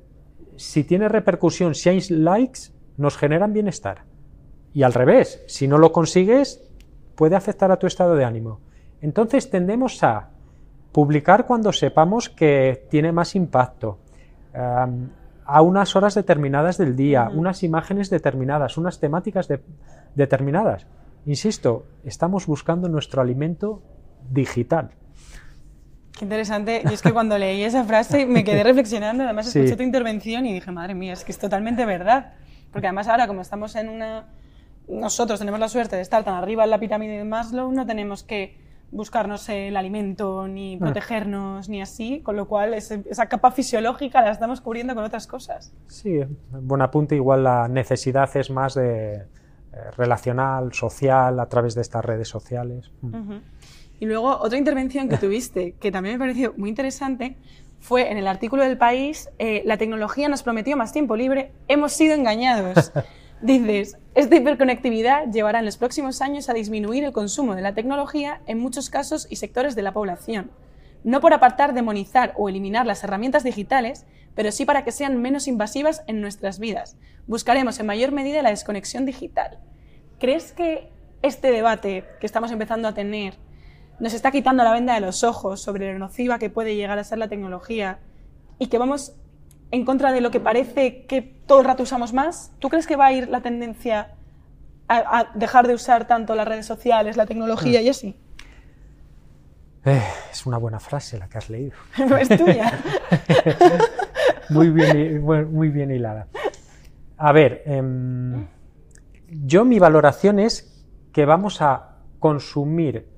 si 0.62 0.84
tiene 0.84 1.10
repercusión, 1.10 1.74
si 1.76 1.90
hay 1.90 2.02
likes, 2.10 2.72
nos 2.98 3.18
generan 3.18 3.52
bienestar. 3.52 4.04
Y 4.74 4.84
al 4.84 4.94
revés, 4.94 5.44
si 5.48 5.68
no 5.68 5.78
lo 5.78 5.92
consigues, 5.92 6.64
puede 7.16 7.36
afectar 7.36 7.72
a 7.72 7.78
tu 7.78 7.88
estado 7.88 8.16
de 8.16 8.26
ánimo. 8.26 8.60
Entonces 9.02 9.50
tendemos 9.50 10.04
a 10.04 10.30
publicar 10.92 11.48
cuando 11.48 11.74
sepamos 11.74 12.30
que 12.30 12.86
tiene 12.90 13.12
más 13.12 13.36
impacto, 13.36 14.00
a 14.54 15.62
unas 15.62 15.96
horas 15.96 16.14
determinadas 16.14 16.78
del 16.78 16.96
día, 16.96 17.30
unas 17.34 17.64
imágenes 17.64 18.10
determinadas, 18.10 18.78
unas 18.78 19.00
temáticas 19.00 19.48
determinadas. 20.16 20.86
Insisto, 21.26 21.86
estamos 22.04 22.46
buscando 22.46 22.88
nuestro 22.88 23.22
alimento 23.22 23.82
digital. 24.30 24.92
Qué 26.18 26.26
interesante. 26.26 26.84
Y 26.90 26.94
es 26.94 27.02
que 27.02 27.12
cuando 27.12 27.38
leí 27.38 27.64
esa 27.64 27.84
frase 27.84 28.26
me 28.26 28.44
quedé 28.44 28.64
reflexionando, 28.72 29.24
además 29.24 29.48
escuché 29.48 29.76
tu 29.76 29.84
intervención 29.84 30.46
y 30.46 30.54
dije, 30.54 30.72
madre 30.72 30.94
mía, 30.96 31.14
es 31.14 31.24
que 31.24 31.32
es 31.32 31.40
totalmente 31.40 31.86
verdad. 31.86 32.34
Porque 32.72 32.88
además 32.88 33.08
ahora, 33.08 33.28
como 33.28 33.42
estamos 33.42 33.76
en 33.76 33.90
una... 33.90 34.28
Nosotros 34.88 35.40
tenemos 35.40 35.60
la 35.60 35.70
suerte 35.70 35.96
de 35.96 36.02
estar 36.02 36.24
tan 36.24 36.34
arriba 36.34 36.64
en 36.64 36.70
la 36.70 36.80
pirámide 36.80 37.18
de 37.18 37.24
Maslow, 37.24 37.72
no 37.72 37.86
tenemos 37.86 38.24
que 38.24 38.58
buscarnos 38.92 39.48
el 39.50 39.78
alimento, 39.78 40.48
ni 40.48 40.76
ah. 40.76 40.80
protegernos, 40.80 41.70
ni 41.70 41.82
así, 41.82 42.22
con 42.22 42.36
lo 42.36 42.48
cual 42.48 42.74
esa 42.74 43.26
capa 43.28 43.52
fisiológica 43.52 44.22
la 44.22 44.32
estamos 44.32 44.62
cubriendo 44.62 44.94
con 44.94 45.04
otras 45.04 45.28
cosas. 45.28 45.74
Sí, 45.88 46.20
buen 46.52 46.82
apunte, 46.82 47.16
igual 47.16 47.44
la 47.44 47.68
necesidad 47.68 48.30
es 48.36 48.50
más 48.50 48.74
de 48.74 49.14
eh, 49.16 49.26
relacional, 49.96 50.74
social, 50.74 51.40
a 51.40 51.46
través 51.48 51.76
de 51.76 51.82
estas 51.82 52.04
redes 52.04 52.28
sociales. 52.28 52.92
Mm. 53.02 53.38
Y 54.02 54.08
luego 54.08 54.30
otra 54.30 54.58
intervención 54.58 55.08
que 55.10 55.18
tuviste, 55.18 55.76
que 55.80 55.92
también 55.92 56.16
me 56.16 56.20
pareció 56.20 56.56
muy 56.58 56.70
interesante, 56.70 57.38
fue 57.80 58.10
en 58.10 58.18
el 58.18 58.26
artículo 58.26 58.64
del 58.64 58.76
país, 58.76 59.30
eh, 59.38 59.62
la 59.64 59.78
tecnología 59.78 60.28
nos 60.28 60.42
prometió 60.42 60.76
más 60.76 60.92
tiempo 60.92 61.16
libre, 61.16 61.52
hemos 61.68 61.94
sido 61.94 62.16
engañados. 62.16 62.92
Dices, 63.44 64.00
esta 64.16 64.36
hiperconectividad 64.36 65.32
llevará 65.32 65.60
en 65.60 65.66
los 65.66 65.78
próximos 65.78 66.24
años 66.24 66.50
a 66.50 66.54
disminuir 66.54 67.04
el 67.04 67.12
consumo 67.12 67.54
de 67.54 67.62
la 67.62 67.76
tecnología 67.76 68.42
en 68.48 68.58
muchos 68.58 68.90
casos 68.90 69.28
y 69.30 69.36
sectores 69.36 69.76
de 69.76 69.84
la 69.84 69.94
población. 69.94 70.50
No 71.04 71.22
por 71.22 71.34
apartar, 71.34 71.76
demonizar 71.76 72.34
o 72.38 72.50
eliminar 72.50 72.88
las 72.88 73.04
herramientas 73.04 73.44
digitales, 73.44 74.08
pero 74.34 74.52
sí 74.52 74.66
para 74.66 74.84
que 74.84 74.92
sean 74.92 75.22
menos 75.22 75.48
invasivas 75.48 76.02
en 76.08 76.22
nuestras 76.22 76.58
vidas. 76.58 76.98
Buscaremos 77.28 77.80
en 77.80 77.86
mayor 77.86 78.12
medida 78.14 78.42
la 78.42 78.50
desconexión 78.50 79.06
digital. 79.06 79.60
¿Crees 80.20 80.54
que 80.54 80.90
este 81.22 81.52
debate 81.52 82.04
que 82.20 82.26
estamos 82.26 82.52
empezando 82.52 82.88
a 82.88 82.96
tener 82.96 83.36
nos 84.02 84.14
está 84.14 84.32
quitando 84.32 84.64
la 84.64 84.74
venda 84.74 84.96
de 84.96 85.00
los 85.00 85.24
ojos 85.24 85.62
sobre 85.62 85.94
lo 85.94 86.00
nociva 86.00 86.40
que 86.40 86.50
puede 86.50 86.76
llegar 86.76 86.98
a 86.98 87.04
ser 87.04 87.20
la 87.20 87.28
tecnología 87.28 88.00
y 88.58 88.68
que 88.68 88.80
vamos 88.80 89.14
en 89.70 89.86
contra 89.86 90.12
de 90.12 90.22
lo 90.22 90.32
que 90.32 90.40
parece 90.40 91.06
que 91.06 91.22
todo 91.22 91.60
el 91.60 91.66
rato 91.66 91.84
usamos 91.84 92.12
más? 92.12 92.52
¿Tú 92.58 92.70
crees 92.70 92.88
que 92.88 92.96
va 92.96 93.06
a 93.06 93.14
ir 93.14 93.30
la 93.30 93.42
tendencia 93.42 94.16
a, 94.90 95.32
dejar 95.36 95.68
de 95.68 95.76
usar 95.76 96.08
tanto 96.08 96.36
las 96.36 96.48
redes 96.48 96.66
sociales, 96.66 97.16
la 97.16 97.28
tecnología 97.28 97.80
y 97.82 97.90
así? 97.90 98.18
Eh, 99.86 100.02
es 100.32 100.46
una 100.48 100.58
buena 100.58 100.80
frase 100.80 101.20
la 101.20 101.30
que 101.30 101.38
has 101.38 101.50
leído. 101.50 101.74
es 102.20 102.28
tuya. 102.28 102.80
muy, 104.50 104.70
bien, 104.72 105.24
muy 105.24 105.70
bien 105.70 105.92
hilada. 105.92 106.28
A 107.18 107.32
ver, 107.32 107.62
em, 107.68 108.48
yo 109.30 109.64
mi 109.64 109.78
valoración 109.78 110.40
es 110.40 110.86
que 111.14 111.26
vamos 111.26 111.62
a 111.62 111.98
consumir, 112.20 113.11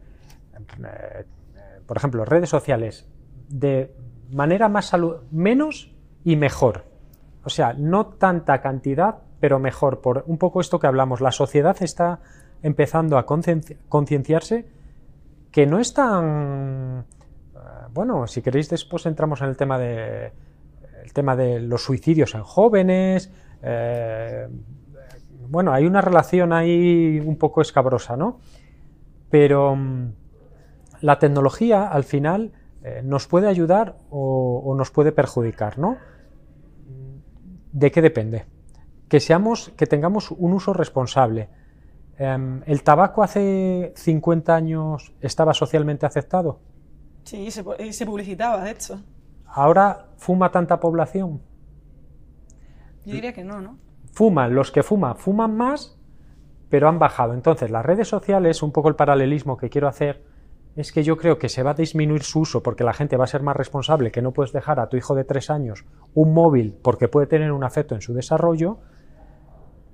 eh, 0.86 1.26
por 1.86 1.98
ejemplo, 1.98 2.26
redes 2.26 2.50
sociales 2.50 3.08
de 3.50 3.94
manera 4.32 4.70
más 4.70 4.92
menos 5.32 5.94
y 6.24 6.36
mejor. 6.36 6.86
O 7.44 7.50
sea, 7.50 7.74
no 7.74 8.08
tanta 8.08 8.62
cantidad, 8.62 9.18
pero 9.40 9.60
mejor. 9.60 10.02
Por 10.02 10.24
un 10.28 10.38
poco 10.38 10.62
esto 10.62 10.80
que 10.80 10.88
hablamos, 10.88 11.22
la 11.22 11.32
sociedad 11.32 11.76
está 11.82 12.20
empezando 12.62 13.18
a 13.18 13.26
concienciarse 13.26 14.66
que 15.52 15.68
no 15.68 15.80
es 15.80 15.94
tan... 15.94 17.06
Eh, 17.54 17.58
bueno, 17.94 18.26
si 18.28 18.42
queréis 18.42 18.70
después 18.70 19.06
entramos 19.06 19.42
en 19.42 19.50
el 19.50 19.58
tema 19.58 19.78
de, 19.78 20.32
el 21.04 21.14
tema 21.14 21.36
de 21.36 21.60
los 21.60 21.84
suicidios 21.84 22.34
en 22.34 22.44
jóvenes. 22.44 23.32
Eh, 23.62 24.48
bueno, 25.50 25.74
hay 25.74 25.86
una 25.86 26.02
relación 26.02 26.54
ahí 26.54 27.22
un 27.24 27.38
poco 27.38 27.62
escabrosa, 27.62 28.16
¿no? 28.16 28.40
Pero 29.30 29.76
mm, 29.76 30.12
la 31.04 31.20
tecnología 31.20 31.86
al 31.86 32.06
final 32.06 32.54
eh, 32.82 33.02
nos 33.04 33.28
puede 33.28 33.50
ayudar 33.50 33.98
o, 34.10 34.62
o, 34.64 34.74
nos 34.74 34.90
puede 34.90 35.12
perjudicar, 35.12 35.78
¿no? 35.78 35.98
¿De 37.74 37.92
qué 37.92 38.02
depende? 38.02 38.46
Que, 39.10 39.20
seamos, 39.20 39.74
que 39.76 39.86
tengamos 39.86 40.32
un 40.32 40.54
uso 40.54 40.72
responsable. 40.72 41.50
Em, 42.18 42.62
¿El 42.66 42.84
tabaco 42.84 43.22
hace 43.22 43.92
50 43.98 44.56
años 44.56 45.14
estaba 45.20 45.54
socialmente 45.54 46.06
aceptado? 46.06 46.62
Sí, 47.26 47.52
se, 47.52 47.66
se 47.92 48.06
publicitaba, 48.06 48.64
de 48.64 48.72
hecho. 48.72 49.02
¿Ahora 49.46 50.06
fuma 50.16 50.52
tanta 50.52 50.80
población? 50.80 51.42
Yo 53.06 53.14
diría 53.14 53.34
que 53.34 53.44
no, 53.44 53.60
¿no? 53.60 53.78
Fuman, 54.14 54.56
los 54.56 54.72
que 54.72 54.84
fuman, 54.84 55.18
fuman 55.18 55.58
más, 55.58 56.00
pero 56.70 56.88
han 56.88 56.98
bajado. 56.98 57.34
Entonces, 57.34 57.70
las 57.72 57.86
redes 57.86 58.08
sociales, 58.08 58.64
un 58.64 58.72
poco 58.72 58.88
el 58.88 58.96
paralelismo 58.96 59.58
que 59.58 59.70
quiero 59.70 59.90
hacer, 59.90 60.32
es 60.76 60.92
que 60.92 61.04
yo 61.04 61.18
creo 61.18 61.38
que 61.38 61.50
se 61.50 61.64
va 61.64 61.72
a 61.72 61.76
disminuir 61.76 62.24
su 62.24 62.42
uso 62.42 62.64
porque 62.64 62.84
la 62.84 62.94
gente 62.94 63.18
va 63.18 63.26
a 63.26 63.28
ser 63.28 63.44
más 63.44 63.56
responsable, 63.56 64.12
que 64.12 64.22
no 64.22 64.32
puedes 64.32 64.54
dejar 64.54 64.80
a 64.80 64.90
tu 64.90 64.98
hijo 64.98 65.14
de 65.16 65.24
tres 65.24 65.50
años 65.50 65.86
un 66.14 66.34
móvil 66.34 66.76
porque 66.82 67.08
puede 67.08 67.28
tener 67.28 67.52
un 67.52 67.64
afecto 67.64 67.96
en 67.96 68.02
su 68.02 68.14
desarrollo, 68.14 68.80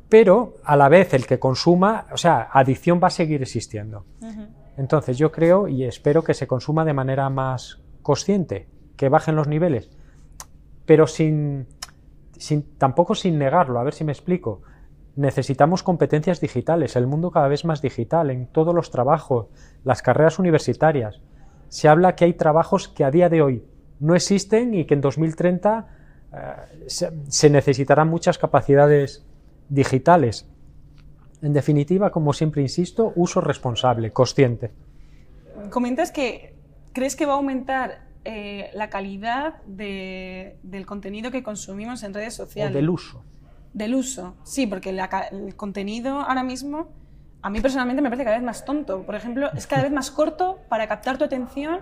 pero 0.08 0.56
a 0.64 0.76
la 0.76 0.90
vez 0.90 1.14
el 1.14 1.28
que 1.28 1.40
consuma, 1.40 2.06
o 2.12 2.18
sea, 2.18 2.50
adicción 2.52 3.00
va 3.04 3.08
a 3.08 3.12
seguir 3.12 3.42
existiendo. 3.42 4.06
Entonces 4.78 5.18
yo 5.18 5.32
creo 5.32 5.68
y 5.68 5.84
espero 5.84 6.24
que 6.24 6.34
se 6.34 6.48
consuma 6.48 6.86
de 6.86 6.94
manera 6.94 7.30
más 7.30 7.82
consciente, 8.02 8.70
que 8.96 9.10
bajen 9.10 9.36
los 9.36 9.48
niveles, 9.48 9.90
pero 10.86 11.06
sin, 11.06 11.68
sin 12.38 12.78
tampoco 12.78 13.16
sin 13.16 13.38
negarlo, 13.38 13.80
a 13.80 13.84
ver 13.84 13.94
si 13.94 14.06
me 14.06 14.14
explico 14.14 14.62
necesitamos 15.20 15.84
competencias 15.84 16.40
digitales, 16.40 16.96
el 16.96 17.06
mundo 17.06 17.30
cada 17.30 17.50
vez 17.50 17.66
más 17.66 17.82
digital, 17.82 18.30
en 18.30 18.48
todos 18.48 18.74
los 18.74 18.90
trabajos, 18.90 19.48
las 19.84 20.02
carreras 20.02 20.40
universitarias. 20.40 21.20
Se 21.68 21.90
habla 21.90 22.16
que 22.16 22.24
hay 22.24 22.34
trabajos 22.34 22.88
que 22.88 23.04
a 23.04 23.12
día 23.12 23.28
de 23.28 23.42
hoy 23.42 23.66
no 24.00 24.16
existen 24.16 24.74
y 24.74 24.86
que 24.86 24.94
en 24.94 25.02
2030 25.02 25.88
eh, 26.32 26.86
se, 26.88 27.50
necesitarán 27.50 28.08
muchas 28.08 28.38
capacidades 28.38 29.26
digitales. 29.68 30.48
En 31.42 31.52
definitiva, 31.52 32.12
como 32.12 32.32
siempre 32.32 32.62
insisto, 32.62 33.12
uso 33.18 33.42
responsable, 33.42 34.12
consciente. 34.12 34.72
Comentas 35.70 36.12
que 36.12 36.56
crees 36.94 37.18
que 37.18 37.26
va 37.26 37.34
a 37.34 37.36
aumentar 37.36 38.08
eh, 38.24 38.70
la 38.74 38.90
calidad 38.90 39.62
del 39.66 40.86
contenido 40.86 41.30
que 41.30 41.44
consumimos 41.44 42.04
en 42.04 42.14
redes 42.14 42.36
sociales. 42.36 42.74
O 42.74 42.78
del 42.78 42.90
uso. 42.90 43.24
Del 43.74 43.96
uso, 43.96 44.36
sí, 44.44 44.66
porque 44.66 44.90
el 44.90 45.56
contenido 45.56 46.22
ahora 46.22 46.44
mismo, 46.44 46.88
a 47.42 47.50
mí 47.50 47.62
personalmente 47.62 48.02
me 48.02 48.10
parece 48.10 48.24
cada 48.24 48.38
vez 48.38 48.46
más 48.46 48.66
tonto. 48.66 49.04
Por 49.04 49.16
ejemplo, 49.16 49.52
es 49.54 49.68
cada 49.68 49.84
vez 49.84 49.92
más 49.92 50.10
corto 50.12 50.60
para 50.70 50.88
captar 50.88 51.18
tu 51.18 51.24
atención 51.24 51.82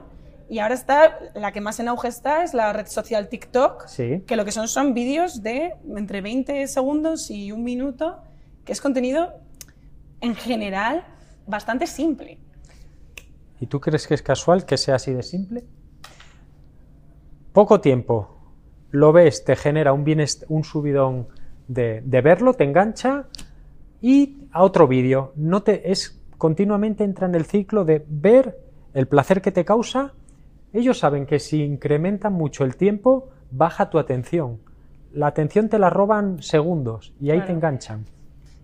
y 0.49 0.59
ahora 0.59 0.75
está, 0.75 1.19
la 1.33 1.51
que 1.51 1.59
más 1.59 1.79
en 1.79 1.89
auge 1.89 2.07
está 2.07 2.43
es 2.43 2.53
la 2.53 2.71
red 2.71 2.87
social 2.87 3.27
TikTok, 3.27 3.85
que 4.25 4.35
lo 4.35 4.45
que 4.45 4.51
son 4.51 4.67
son 4.67 4.93
vídeos 4.93 5.43
de 5.43 5.73
entre 5.95 6.21
20 6.21 6.67
segundos 6.67 7.29
y 7.29 7.51
un 7.51 7.63
minuto, 7.63 8.17
que 8.63 8.71
es 8.71 8.79
contenido 8.79 9.33
en 10.21 10.35
general 10.35 11.05
bastante 11.45 11.85
simple. 11.85 12.39
¿Y 13.59 13.67
tú 13.67 13.81
crees 13.81 14.07
que 14.07 14.13
es 14.13 14.21
casual 14.21 14.65
que 14.65 14.77
sea 14.77 14.95
así 14.95 15.13
de 15.13 15.23
simple? 15.23 15.65
Poco 17.51 17.81
tiempo, 17.81 18.37
lo 18.91 19.11
ves, 19.11 19.43
te 19.43 19.55
genera 19.55 19.91
un, 19.91 20.05
un 20.47 20.63
subidón 20.63 21.27
de, 21.67 22.01
verlo, 22.21 22.53
te 22.53 22.63
engancha 22.63 23.25
y 24.01 24.37
a 24.51 24.63
otro 24.63 24.87
vídeo. 24.87 25.33
No 25.35 25.63
te, 25.63 25.91
es 25.91 26.19
continuamente 26.37 27.03
entra 27.03 27.27
en 27.27 27.35
el 27.35 27.45
ciclo 27.45 27.85
de 27.85 28.05
ver 28.07 28.59
el 28.93 29.07
placer 29.07 29.41
que 29.41 29.51
te 29.51 29.65
causa. 29.65 30.13
Ellos 30.73 30.99
saben 30.99 31.25
que 31.25 31.39
si 31.39 31.63
incrementan 31.63 32.33
mucho 32.33 32.63
el 32.63 32.75
tiempo, 32.75 33.29
baja 33.51 33.89
tu 33.89 33.99
atención. 33.99 34.59
La 35.13 35.27
atención 35.27 35.69
te 35.69 35.79
la 35.79 35.89
roban 35.89 36.41
segundos 36.41 37.13
y 37.19 37.31
ahí 37.31 37.41
te 37.41 37.51
enganchan. 37.51 38.05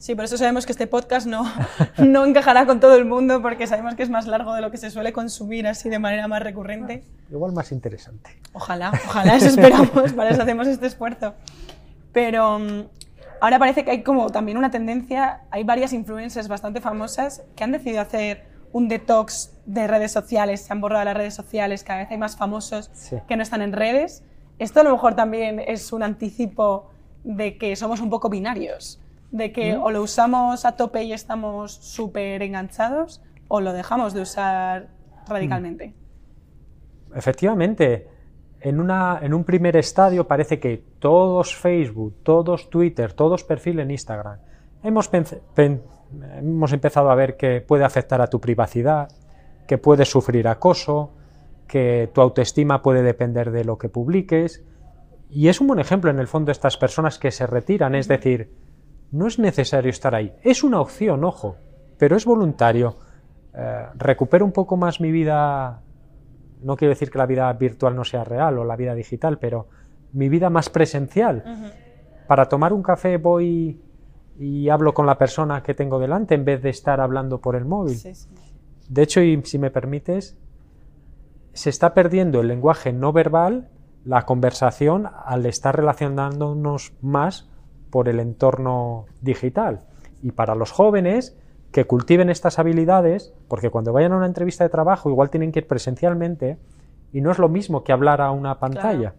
Sí, 0.03 0.15
por 0.15 0.25
eso 0.25 0.37
sabemos 0.37 0.65
que 0.65 0.73
este 0.73 0.85
podcast 0.85 1.25
no, 1.25 1.45
no 1.97 2.25
encajará 2.25 2.65
con 2.65 2.81
todo 2.81 2.95
el 2.97 3.05
mundo 3.05 3.41
porque 3.41 3.67
sabemos 3.67 3.95
que 3.95 4.03
es 4.03 4.09
más 4.09 4.27
largo 4.27 4.53
de 4.53 4.59
lo 4.59 4.69
que 4.69 4.77
se 4.77 4.91
suele 4.91 5.13
consumir 5.13 5.65
así 5.65 5.87
de 5.87 5.97
manera 5.97 6.27
más 6.27 6.43
recurrente. 6.43 7.05
igual 7.31 7.53
más 7.53 7.71
interesante. 7.71 8.37
Ojalá, 8.51 8.91
ojalá, 9.07 9.37
eso 9.37 9.47
esperamos, 9.47 10.11
para 10.11 10.31
eso 10.31 10.41
hacemos 10.41 10.67
este 10.67 10.87
esfuerzo. 10.87 11.35
Pero 12.13 12.59
mm, 12.59 12.83
ahora 13.41 13.59
parece 13.59 13.83
que 13.83 13.91
hay 13.91 14.03
como 14.03 14.29
también 14.29 14.57
una 14.57 14.71
tendencia, 14.71 15.41
hay 15.51 15.63
varias 15.63 15.91
influencers 15.91 16.47
bastante 16.47 16.79
famosas 16.79 17.43
que 17.55 17.63
han 17.63 17.71
decidido 17.73 17.99
hacer 18.01 18.45
un 18.71 18.87
detox 18.87 19.51
de 19.65 19.87
redes 19.87 20.11
sociales, 20.11 20.61
se 20.61 20.73
han 20.73 20.81
borrado 20.81 21.05
las 21.05 21.15
redes 21.17 21.33
sociales, 21.35 21.83
cada 21.83 21.99
vez 21.99 22.11
hay 22.11 22.17
más 22.17 22.37
famosos 22.37 22.89
Sí. 22.93 23.17
que 23.27 23.35
no 23.35 23.43
están 23.43 23.61
en 23.61 23.73
redes. 23.73 24.23
Esto 24.59 24.79
a 24.79 24.83
lo 24.83 24.91
mejor 24.91 25.15
también 25.15 25.59
es 25.59 25.91
un 25.93 26.03
anticipo 26.03 26.89
de 27.23 27.57
que 27.57 27.75
somos 27.75 27.99
un 28.01 28.09
poco 28.09 28.29
binarios, 28.29 28.99
de 29.31 29.51
que 29.51 29.75
o 29.75 29.91
lo 29.91 30.01
usamos 30.01 30.65
a 30.65 30.73
tope 30.73 31.03
y 31.03 31.13
estamos 31.13 31.71
súper 31.73 32.41
enganchados 32.43 33.21
o 33.47 33.61
lo 33.61 33.73
dejamos 33.73 34.13
de 34.13 34.21
usar 34.21 34.87
radicalmente. 35.27 35.93
Efectivamente, 37.15 38.07
en, 38.63 39.33
un 39.33 39.43
primer 39.43 39.75
estadio 39.75 40.25
parece 40.25 40.59
que 40.59 40.81
todos 40.99 41.55
Facebook, 41.55 42.15
todos 42.23 42.69
Twitter, 42.69 43.11
todos 43.11 43.43
perfil 43.43 43.79
en 43.79 43.91
Instagram, 43.91 44.39
hemos, 44.83 45.09
empezado 46.71 47.09
a 47.09 47.15
ver 47.15 47.35
que 47.35 47.59
puede 47.59 47.83
afectar 47.83 48.21
a 48.21 48.27
tu 48.27 48.39
privacidad, 48.39 49.09
que 49.67 49.77
puedes 49.77 50.09
sufrir 50.09 50.47
acoso, 50.47 51.11
que 51.67 52.09
tu 52.13 52.21
autoestima 52.21 52.81
puede 52.81 53.01
depender 53.01 53.51
de 53.51 53.65
lo 53.65 53.77
que 53.77 53.89
publiques. 53.89 54.63
Y 55.29 55.49
es 55.49 55.59
un 55.59 55.67
buen 55.67 55.79
ejemplo 55.79 56.09
en 56.09 56.19
el 56.19 56.27
fondo 56.27 56.51
estas 56.51 56.77
personas 56.77 57.19
que 57.19 57.31
se 57.31 57.45
retiran, 57.45 57.95
es 57.95 58.07
decir, 58.07 58.53
no 59.11 59.27
es 59.27 59.39
necesario 59.39 59.89
estar 59.89 60.15
ahí. 60.15 60.33
Es 60.41 60.63
una 60.63 60.79
opción, 60.79 61.25
ojo, 61.25 61.57
pero 61.97 62.15
es 62.15 62.23
voluntario. 62.23 62.97
Eh, 63.53 63.87
recupero 63.95 64.45
un 64.45 64.53
poco 64.53 64.77
más 64.77 65.01
mi 65.01 65.11
vida 65.11 65.82
no 66.63 66.75
quiero 66.75 66.89
decir 66.89 67.11
que 67.11 67.17
la 67.17 67.25
vida 67.25 67.51
virtual 67.53 67.95
no 67.95 68.03
sea 68.03 68.23
real 68.23 68.57
o 68.57 68.65
la 68.65 68.75
vida 68.75 68.95
digital, 68.95 69.37
pero 69.39 69.67
mi 70.13 70.29
vida 70.29 70.49
más 70.49 70.69
presencial. 70.69 71.43
Para 72.27 72.45
tomar 72.45 72.73
un 72.73 72.83
café 72.83 73.17
voy 73.17 73.81
y 74.39 74.69
hablo 74.69 74.93
con 74.93 75.05
la 75.05 75.17
persona 75.17 75.61
que 75.61 75.73
tengo 75.73 75.99
delante 75.99 76.35
en 76.35 76.45
vez 76.45 76.61
de 76.61 76.69
estar 76.69 76.99
hablando 77.01 77.39
por 77.39 77.55
el 77.55 77.65
móvil. 77.65 77.95
Sí, 77.95 78.15
sí. 78.15 78.29
De 78.89 79.03
hecho, 79.03 79.21
y 79.21 79.41
si 79.43 79.59
me 79.59 79.71
permites, 79.71 80.37
se 81.53 81.69
está 81.69 81.93
perdiendo 81.93 82.41
el 82.41 82.47
lenguaje 82.47 82.93
no 82.93 83.13
verbal, 83.13 83.69
la 84.05 84.23
conversación, 84.25 85.07
al 85.25 85.45
estar 85.45 85.75
relacionándonos 85.75 86.93
más 87.01 87.49
por 87.89 88.09
el 88.09 88.19
entorno 88.19 89.05
digital. 89.21 89.85
Y 90.21 90.31
para 90.31 90.55
los 90.55 90.71
jóvenes 90.71 91.37
que 91.73 91.85
cultiven 91.85 92.29
estas 92.29 92.59
habilidades, 92.59 93.33
porque 93.49 93.69
cuando 93.69 93.91
vayan 93.91 94.13
a 94.13 94.17
una 94.17 94.27
entrevista 94.27 94.63
de 94.63 94.69
trabajo 94.69 95.09
igual 95.09 95.29
tienen 95.29 95.51
que 95.51 95.59
ir 95.59 95.67
presencialmente 95.67 96.57
y 97.11 97.19
no 97.19 97.31
es 97.31 97.39
lo 97.39 97.49
mismo 97.49 97.83
que 97.83 97.91
hablar 97.91 98.21
a 98.21 98.31
una 98.31 98.59
pantalla. 98.59 99.15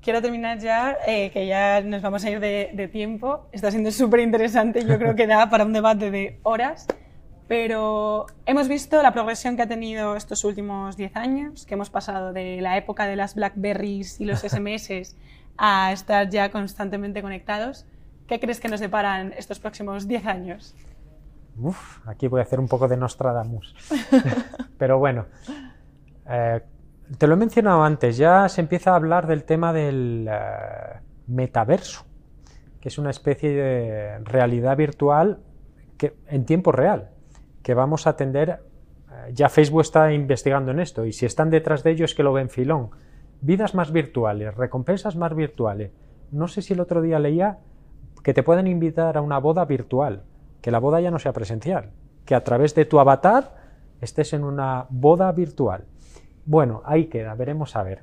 Quiero 0.00 0.22
terminar 0.22 0.58
ya, 0.58 0.96
eh, 1.06 1.30
que 1.30 1.46
ya 1.46 1.82
nos 1.82 2.00
vamos 2.02 2.24
a 2.24 2.30
ir 2.30 2.40
de, 2.40 2.70
de 2.72 2.88
tiempo. 2.88 3.46
Está 3.52 3.70
siendo 3.70 3.90
súper 3.92 4.20
interesante, 4.20 4.84
yo 4.84 4.98
creo 4.98 5.14
que 5.14 5.26
da 5.26 5.50
para 5.50 5.64
un 5.64 5.72
debate 5.72 6.10
de 6.10 6.40
horas. 6.42 6.86
Pero 7.48 8.26
hemos 8.44 8.68
visto 8.68 9.02
la 9.02 9.12
progresión 9.12 9.56
que 9.56 9.62
ha 9.62 9.66
tenido 9.66 10.16
estos 10.16 10.44
últimos 10.44 10.96
10 10.96 11.16
años, 11.16 11.66
que 11.66 11.74
hemos 11.74 11.88
pasado 11.88 12.32
de 12.32 12.60
la 12.60 12.76
época 12.76 13.06
de 13.06 13.16
las 13.16 13.34
Blackberries 13.34 14.20
y 14.20 14.26
los 14.26 14.40
SMS 14.42 15.16
a 15.56 15.92
estar 15.92 16.28
ya 16.28 16.50
constantemente 16.50 17.20
conectados. 17.20 17.86
¿Qué 18.28 18.38
crees 18.38 18.60
que 18.60 18.68
nos 18.68 18.80
deparan 18.80 19.32
estos 19.38 19.58
próximos 19.58 20.06
10 20.06 20.26
años? 20.26 20.74
Uf, 21.58 22.06
aquí 22.06 22.28
voy 22.28 22.40
a 22.40 22.42
hacer 22.42 22.60
un 22.60 22.68
poco 22.68 22.86
de 22.86 22.96
Nostradamus. 22.98 23.74
Pero 24.78 24.98
bueno, 24.98 25.24
eh, 26.28 26.60
te 27.16 27.26
lo 27.26 27.34
he 27.34 27.36
mencionado 27.38 27.82
antes, 27.82 28.18
ya 28.18 28.46
se 28.50 28.60
empieza 28.60 28.92
a 28.92 28.96
hablar 28.96 29.26
del 29.26 29.44
tema 29.44 29.72
del 29.72 30.28
eh, 30.30 31.00
metaverso, 31.26 32.04
que 32.80 32.90
es 32.90 32.98
una 32.98 33.08
especie 33.08 33.50
de 33.50 34.18
realidad 34.18 34.76
virtual 34.76 35.38
que, 35.96 36.14
en 36.26 36.44
tiempo 36.44 36.70
real, 36.70 37.08
que 37.62 37.72
vamos 37.72 38.06
a 38.06 38.10
atender, 38.10 38.60
eh, 39.10 39.32
ya 39.32 39.48
Facebook 39.48 39.80
está 39.80 40.12
investigando 40.12 40.70
en 40.70 40.80
esto, 40.80 41.06
y 41.06 41.14
si 41.14 41.24
están 41.24 41.48
detrás 41.48 41.82
de 41.82 41.92
ello 41.92 42.04
es 42.04 42.14
que 42.14 42.22
lo 42.22 42.34
ven 42.34 42.50
filón. 42.50 42.90
Vidas 43.40 43.74
más 43.74 43.90
virtuales, 43.90 44.54
recompensas 44.54 45.16
más 45.16 45.34
virtuales. 45.34 45.92
No 46.30 46.46
sé 46.46 46.60
si 46.60 46.74
el 46.74 46.80
otro 46.80 47.00
día 47.00 47.18
leía 47.18 47.60
que 48.22 48.34
te 48.34 48.42
pueden 48.42 48.66
invitar 48.66 49.16
a 49.16 49.20
una 49.20 49.38
boda 49.38 49.64
virtual, 49.64 50.22
que 50.60 50.70
la 50.70 50.78
boda 50.78 51.00
ya 51.00 51.10
no 51.10 51.18
sea 51.18 51.32
presencial, 51.32 51.90
que 52.24 52.34
a 52.34 52.44
través 52.44 52.74
de 52.74 52.84
tu 52.84 52.98
avatar 52.98 53.56
estés 54.00 54.32
en 54.32 54.44
una 54.44 54.86
boda 54.90 55.30
virtual. 55.32 55.84
Bueno, 56.44 56.82
ahí 56.84 57.06
queda, 57.06 57.34
veremos 57.34 57.76
a 57.76 57.82
ver. 57.82 58.02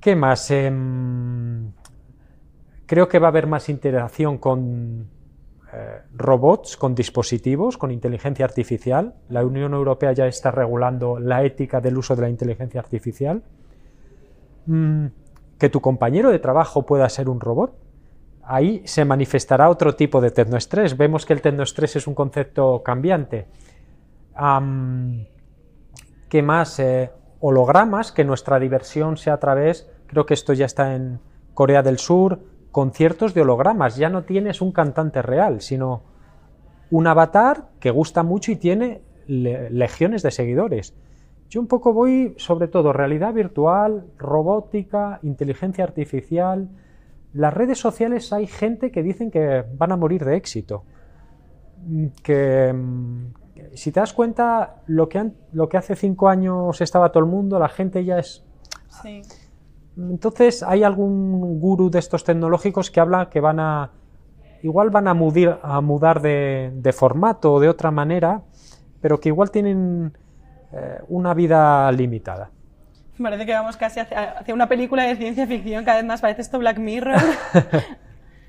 ¿Qué 0.00 0.14
más? 0.14 0.50
Em, 0.50 1.72
creo 2.86 3.08
que 3.08 3.18
va 3.18 3.28
a 3.28 3.30
haber 3.30 3.46
más 3.46 3.68
interacción 3.68 4.38
con 4.38 5.08
eh, 5.72 6.00
robots, 6.14 6.76
con 6.76 6.94
dispositivos, 6.94 7.76
con 7.76 7.90
inteligencia 7.90 8.44
artificial. 8.44 9.14
La 9.28 9.44
Unión 9.44 9.74
Europea 9.74 10.12
ya 10.12 10.26
está 10.26 10.50
regulando 10.50 11.18
la 11.18 11.44
ética 11.44 11.80
del 11.80 11.98
uso 11.98 12.16
de 12.16 12.22
la 12.22 12.30
inteligencia 12.30 12.80
artificial. 12.80 13.42
Mm, 14.66 15.06
que 15.58 15.68
tu 15.68 15.80
compañero 15.80 16.30
de 16.30 16.38
trabajo 16.38 16.86
pueda 16.86 17.08
ser 17.08 17.28
un 17.28 17.40
robot. 17.40 17.74
Ahí 18.50 18.80
se 18.86 19.04
manifestará 19.04 19.68
otro 19.68 19.94
tipo 19.94 20.20
de 20.22 20.30
tecnoestrés. 20.30 20.96
Vemos 20.96 21.26
que 21.26 21.34
el 21.34 21.42
tecnoestrés 21.42 21.96
es 21.96 22.06
un 22.06 22.14
concepto 22.14 22.82
cambiante. 22.82 23.46
Am, 24.34 25.26
¿Qué 26.30 26.42
más? 26.42 26.78
Eh, 26.78 27.10
hologramas, 27.40 28.10
que 28.10 28.24
nuestra 28.24 28.58
diversión 28.58 29.16
sea 29.18 29.34
a 29.34 29.38
través, 29.38 29.90
creo 30.06 30.24
que 30.26 30.34
esto 30.34 30.52
ya 30.54 30.64
está 30.66 30.94
en 30.94 31.20
Corea 31.54 31.82
del 31.82 31.98
Sur, 31.98 32.40
conciertos 32.70 33.34
de 33.34 33.42
hologramas. 33.42 33.96
Ya 33.96 34.08
no 34.08 34.24
tienes 34.24 34.60
un 34.62 34.72
cantante 34.72 35.20
real, 35.20 35.60
sino 35.60 36.02
un 36.90 37.06
avatar 37.06 37.66
que 37.80 37.90
gusta 37.90 38.22
mucho 38.22 38.50
y 38.50 38.56
tiene 38.56 39.02
le- 39.26 39.68
legiones 39.70 40.22
de 40.22 40.30
seguidores. 40.30 40.94
Yo 41.50 41.60
un 41.60 41.66
poco 41.66 41.92
voy 41.92 42.34
sobre 42.38 42.68
todo 42.68 42.92
realidad 42.94 43.34
virtual, 43.34 44.06
robótica, 44.16 45.18
inteligencia 45.22 45.84
artificial. 45.84 46.68
Las 47.32 47.52
redes 47.54 47.78
sociales 47.78 48.32
hay 48.32 48.46
gente 48.46 48.90
que 48.90 49.02
dicen 49.02 49.30
que 49.30 49.64
van 49.76 49.92
a 49.92 49.96
morir 49.96 50.24
de 50.24 50.36
éxito. 50.36 50.84
Mm, 51.86 52.06
Que 52.22 52.72
mm, 52.72 53.26
si 53.74 53.92
te 53.92 54.00
das 54.00 54.12
cuenta, 54.12 54.82
lo 54.86 55.08
que, 55.08 55.18
han- 55.18 55.34
lo 55.52 55.68
que 55.68 55.76
hace 55.76 55.94
cinco 55.96 56.28
años 56.28 56.80
estaba 56.80 57.10
todo 57.12 57.24
el 57.24 57.30
mundo, 57.30 57.58
la 57.58 57.68
gente 57.68 58.04
ya 58.04 58.18
es 58.18 58.44
Sí. 59.02 59.22
entonces, 59.96 60.62
hay 60.62 60.82
algún 60.84 61.58
gurú 61.60 61.90
de 61.90 61.98
estos 61.98 62.24
tecnológicos 62.24 62.90
que 62.90 63.00
habla 63.00 63.28
que 63.30 63.40
van 63.40 63.60
a. 63.60 63.90
Igual 64.62 64.90
van 64.90 65.06
a, 65.08 65.14
mudir- 65.14 65.58
a 65.62 65.80
mudar 65.80 66.20
de, 66.22 66.72
de 66.74 66.92
formato 66.92 67.52
o 67.54 67.60
de 67.60 67.68
otra 67.68 67.90
manera, 67.92 68.42
pero 69.00 69.20
que 69.20 69.28
igual 69.28 69.50
tienen 69.52 70.12
eh, 70.72 70.98
una 71.08 71.32
vida 71.34 71.90
limitada. 71.92 72.50
Parece 73.22 73.46
que 73.46 73.52
vamos 73.52 73.76
casi 73.76 74.00
hacia, 74.00 74.32
hacia 74.38 74.54
una 74.54 74.68
película 74.68 75.02
de 75.04 75.16
ciencia 75.16 75.46
ficción, 75.46 75.84
cada 75.84 75.98
vez 75.98 76.06
más 76.06 76.20
parece 76.20 76.42
esto 76.42 76.58
Black 76.58 76.78
Mirror. 76.78 77.16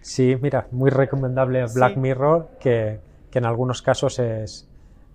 Sí, 0.01 0.37
mira, 0.41 0.65
muy 0.71 0.89
recomendable 0.89 1.65
Black 1.75 1.93
Sí. 1.95 1.99
Mirror, 1.99 2.51
que, 2.59 3.01
que 3.29 3.39
en 3.39 3.45
algunos 3.45 3.81
casos 3.81 4.17
es. 4.19 4.65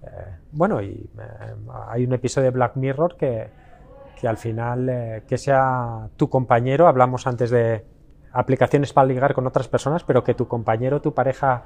eh, 0.03 0.07
bueno, 0.53 0.83
y 0.83 0.89
eh, 1.19 1.55
hay 1.89 2.05
un 2.05 2.13
episodio 2.13 2.47
de 2.47 2.51
Black 2.51 2.77
Mirror 2.77 3.17
que, 3.17 3.49
que 4.21 4.29
al 4.29 4.37
final, 4.37 4.89
eh, 4.91 5.23
que 5.27 5.39
sea 5.39 6.09
tu 6.19 6.29
compañero, 6.29 6.87
hablamos 6.87 7.27
antes 7.27 7.49
de 7.51 7.83
aplicaciones 8.33 8.93
para 8.93 9.07
ligar 9.07 9.33
con 9.33 9.47
otras 9.47 9.69
personas, 9.69 10.05
pero 10.05 10.23
que 10.23 10.35
tu 10.35 10.47
compañero, 10.49 11.01
tu 11.01 11.15
pareja, 11.15 11.63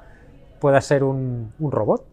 pueda 0.60 0.80
ser 0.80 1.02
un, 1.02 1.52
un 1.58 1.72
robot. 1.72 2.06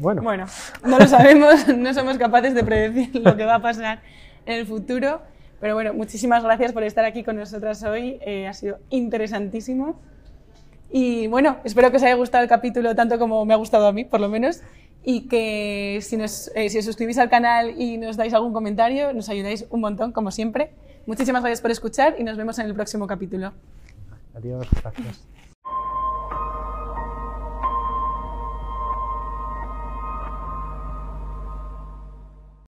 Bueno, 0.00 0.22
Bueno, 0.22 0.44
no 0.84 0.98
lo 0.98 1.06
sabemos, 1.06 1.66
no 1.74 1.94
somos 1.94 2.18
capaces 2.18 2.52
de 2.54 2.62
predecir 2.62 3.22
lo 3.24 3.34
que 3.36 3.46
va 3.46 3.54
a 3.54 3.62
pasar 3.62 4.00
en 4.46 4.54
el 4.54 4.66
futuro. 4.66 5.22
Pero 5.60 5.74
bueno, 5.74 5.94
muchísimas 5.94 6.42
gracias 6.42 6.72
por 6.72 6.82
estar 6.82 7.04
aquí 7.04 7.22
con 7.22 7.36
nosotras 7.36 7.82
hoy. 7.84 8.18
eh, 8.20 8.46
ha 8.46 8.52
sido 8.52 8.78
interesantísimo. 8.90 10.00
Y 10.90 11.26
bueno, 11.26 11.56
espero 11.64 11.90
que 11.90 11.96
os 11.96 12.02
haya 12.02 12.14
gustado 12.14 12.42
el 12.44 12.48
capítulo 12.48 12.94
tanto 12.94 13.18
como 13.18 13.44
me 13.44 13.54
ha 13.54 13.56
gustado 13.56 13.86
a 13.86 13.92
mí, 13.92 14.04
por 14.04 14.20
lo 14.20 14.28
menos. 14.28 14.60
Y 15.02 15.22
que 15.28 15.98
si, 16.02 16.16
nos, 16.16 16.50
eh, 16.54 16.68
si 16.68 16.78
os 16.78 16.84
suscribís 16.84 17.18
al 17.18 17.28
canal 17.28 17.80
y 17.80 17.98
nos 17.98 18.16
dais 18.16 18.32
algún 18.32 18.52
comentario, 18.52 19.12
nos 19.12 19.28
ayudáis 19.28 19.66
un 19.70 19.80
montón, 19.80 20.12
como 20.12 20.30
siempre. 20.30 20.70
Muchísimas 21.06 21.42
gracias 21.42 21.60
por 21.60 21.70
escuchar 21.70 22.16
y 22.18 22.24
nos 22.24 22.36
vemos 22.36 22.58
en 22.58 22.66
el 22.66 22.74
próximo 22.74 23.06
capítulo. 23.06 23.52
adiós, 24.34 24.66
gracias. 24.82 25.33